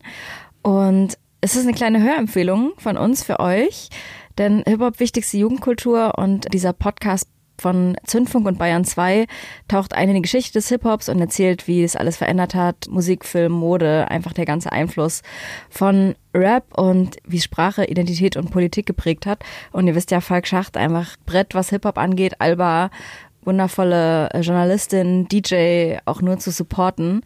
[0.63, 3.89] Und es ist eine kleine Hörempfehlung von uns für euch,
[4.39, 7.27] denn Hip-Hop wichtigste Jugendkultur und dieser Podcast
[7.57, 9.27] von Zündfunk und Bayern 2
[9.67, 12.87] taucht ein in die Geschichte des Hip-Hops und erzählt, wie es alles verändert hat.
[12.89, 15.21] Musik, Film, Mode, einfach der ganze Einfluss
[15.69, 19.43] von Rap und wie Sprache, Identität und Politik geprägt hat.
[19.71, 22.39] Und ihr wisst ja, Falk Schacht einfach Brett, was Hip-Hop angeht.
[22.39, 22.89] Alba,
[23.43, 27.21] wundervolle äh, Journalistin, DJ, auch nur zu supporten.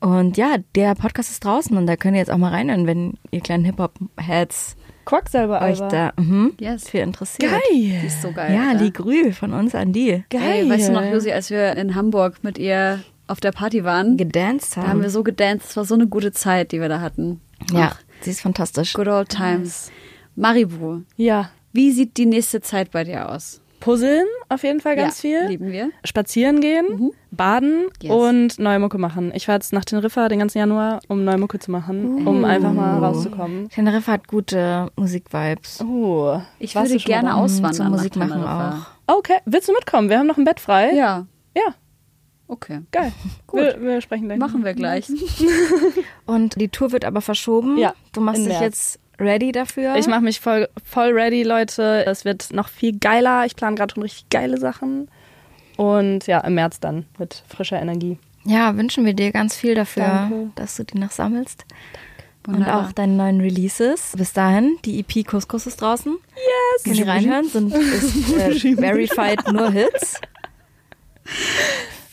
[0.00, 3.14] Und ja, der Podcast ist draußen und da könnt ihr jetzt auch mal reinhören, wenn
[3.30, 6.88] ihr kleinen Hip-Hop-Heads Quacksalber euch da mhm, Yes.
[6.88, 7.52] für interessiert.
[7.72, 8.04] Die Geil.
[8.06, 8.54] ist so geil.
[8.54, 8.84] Ja, Alter.
[8.84, 10.24] die Grü von uns an die.
[10.30, 10.64] Geil.
[10.64, 14.16] Ey, weißt du noch, Josi, als wir in Hamburg mit ihr auf der Party waren?
[14.16, 15.02] Gedanced Da haben haben.
[15.02, 15.70] wir so gedanced.
[15.70, 17.40] Es war so eine gute Zeit, die wir da hatten.
[17.72, 18.92] ja, Ach, sie ist fantastisch.
[18.94, 19.90] good old times.
[20.36, 21.50] Maribu, Ja.
[21.72, 23.60] wie sieht die nächste Zeit bei dir aus?
[23.84, 25.48] Puzzeln auf jeden Fall ganz ja, viel.
[25.48, 25.90] Lieben wir.
[26.04, 28.12] Spazieren gehen, baden Yes.
[28.12, 29.32] und neue Mucke machen.
[29.34, 32.72] Ich war jetzt nach Teneriffa den ganzen Januar, um neue Mucke zu machen, um einfach
[32.72, 33.68] mal rauszukommen.
[33.68, 35.82] Teneriffa hat gute Musikvibes.
[35.82, 37.74] Oh, Ich warst würde gerne auswandern.
[37.74, 38.86] Zum Musik machen Teneriffa.
[39.06, 40.08] Okay, willst du mitkommen?
[40.08, 40.92] Wir haben noch ein Bett frei.
[40.94, 41.74] Ja, Ja,
[42.48, 42.80] okay.
[42.90, 43.12] geil.
[43.46, 43.60] Gut.
[43.60, 44.38] Wir, wir sprechen gleich.
[44.38, 45.08] Machen wir gleich.
[46.26, 47.76] Und die Tour wird aber verschoben.
[47.78, 49.96] Ja, Du machst dich jetzt ready dafür.
[49.96, 52.04] Ich mache mich voll, voll ready, Leute.
[52.06, 53.44] Es wird noch viel geiler.
[53.46, 55.08] Ich plane gerade schon richtig geile Sachen.
[55.76, 58.18] Und ja, im März dann mit frischer Energie.
[58.44, 60.50] ja, wünschen wir dir ganz viel dafür, Danke.
[60.54, 61.64] dass du die noch sammelst.
[62.46, 62.88] Und Wunderbar.
[62.88, 64.12] auch deine neuen Releases.
[64.16, 66.16] Bis dahin, die EP Couscous ist draußen.
[66.34, 66.84] Yes!
[66.84, 70.20] Können Sie reinhören, sind ist, äh, verified nur Hits.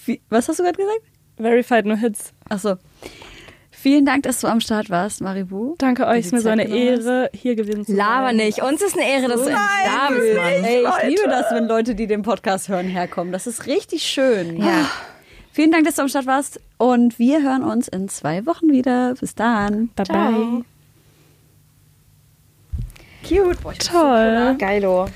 [0.05, 1.01] Wie, was hast du gerade gesagt?
[1.37, 2.33] Verified No Hits.
[2.49, 2.75] Achso.
[3.81, 5.73] Vielen Dank, dass du am Start warst, Maribu.
[5.79, 7.05] Danke euch, ist du mir so eine genommen hast.
[7.05, 7.97] Ehre, hier gewesen zu sein.
[7.97, 8.61] Laber nicht.
[8.61, 10.63] Uns ist eine Ehre, dass du endlich da bist, Mann.
[10.63, 13.33] Ey, ich liebe das, wenn Leute, die den Podcast hören, herkommen.
[13.33, 14.61] Das ist richtig schön.
[14.61, 14.87] Ja.
[15.51, 16.61] Vielen Dank, dass du am Start warst.
[16.77, 19.15] Und wir hören uns in zwei Wochen wieder.
[19.19, 19.87] Bis dann.
[19.95, 20.31] Bye Ciao.
[20.31, 20.65] bye.
[23.27, 23.61] Cute.
[23.63, 24.55] Boah, bin so Toll.
[24.59, 25.07] Geilo.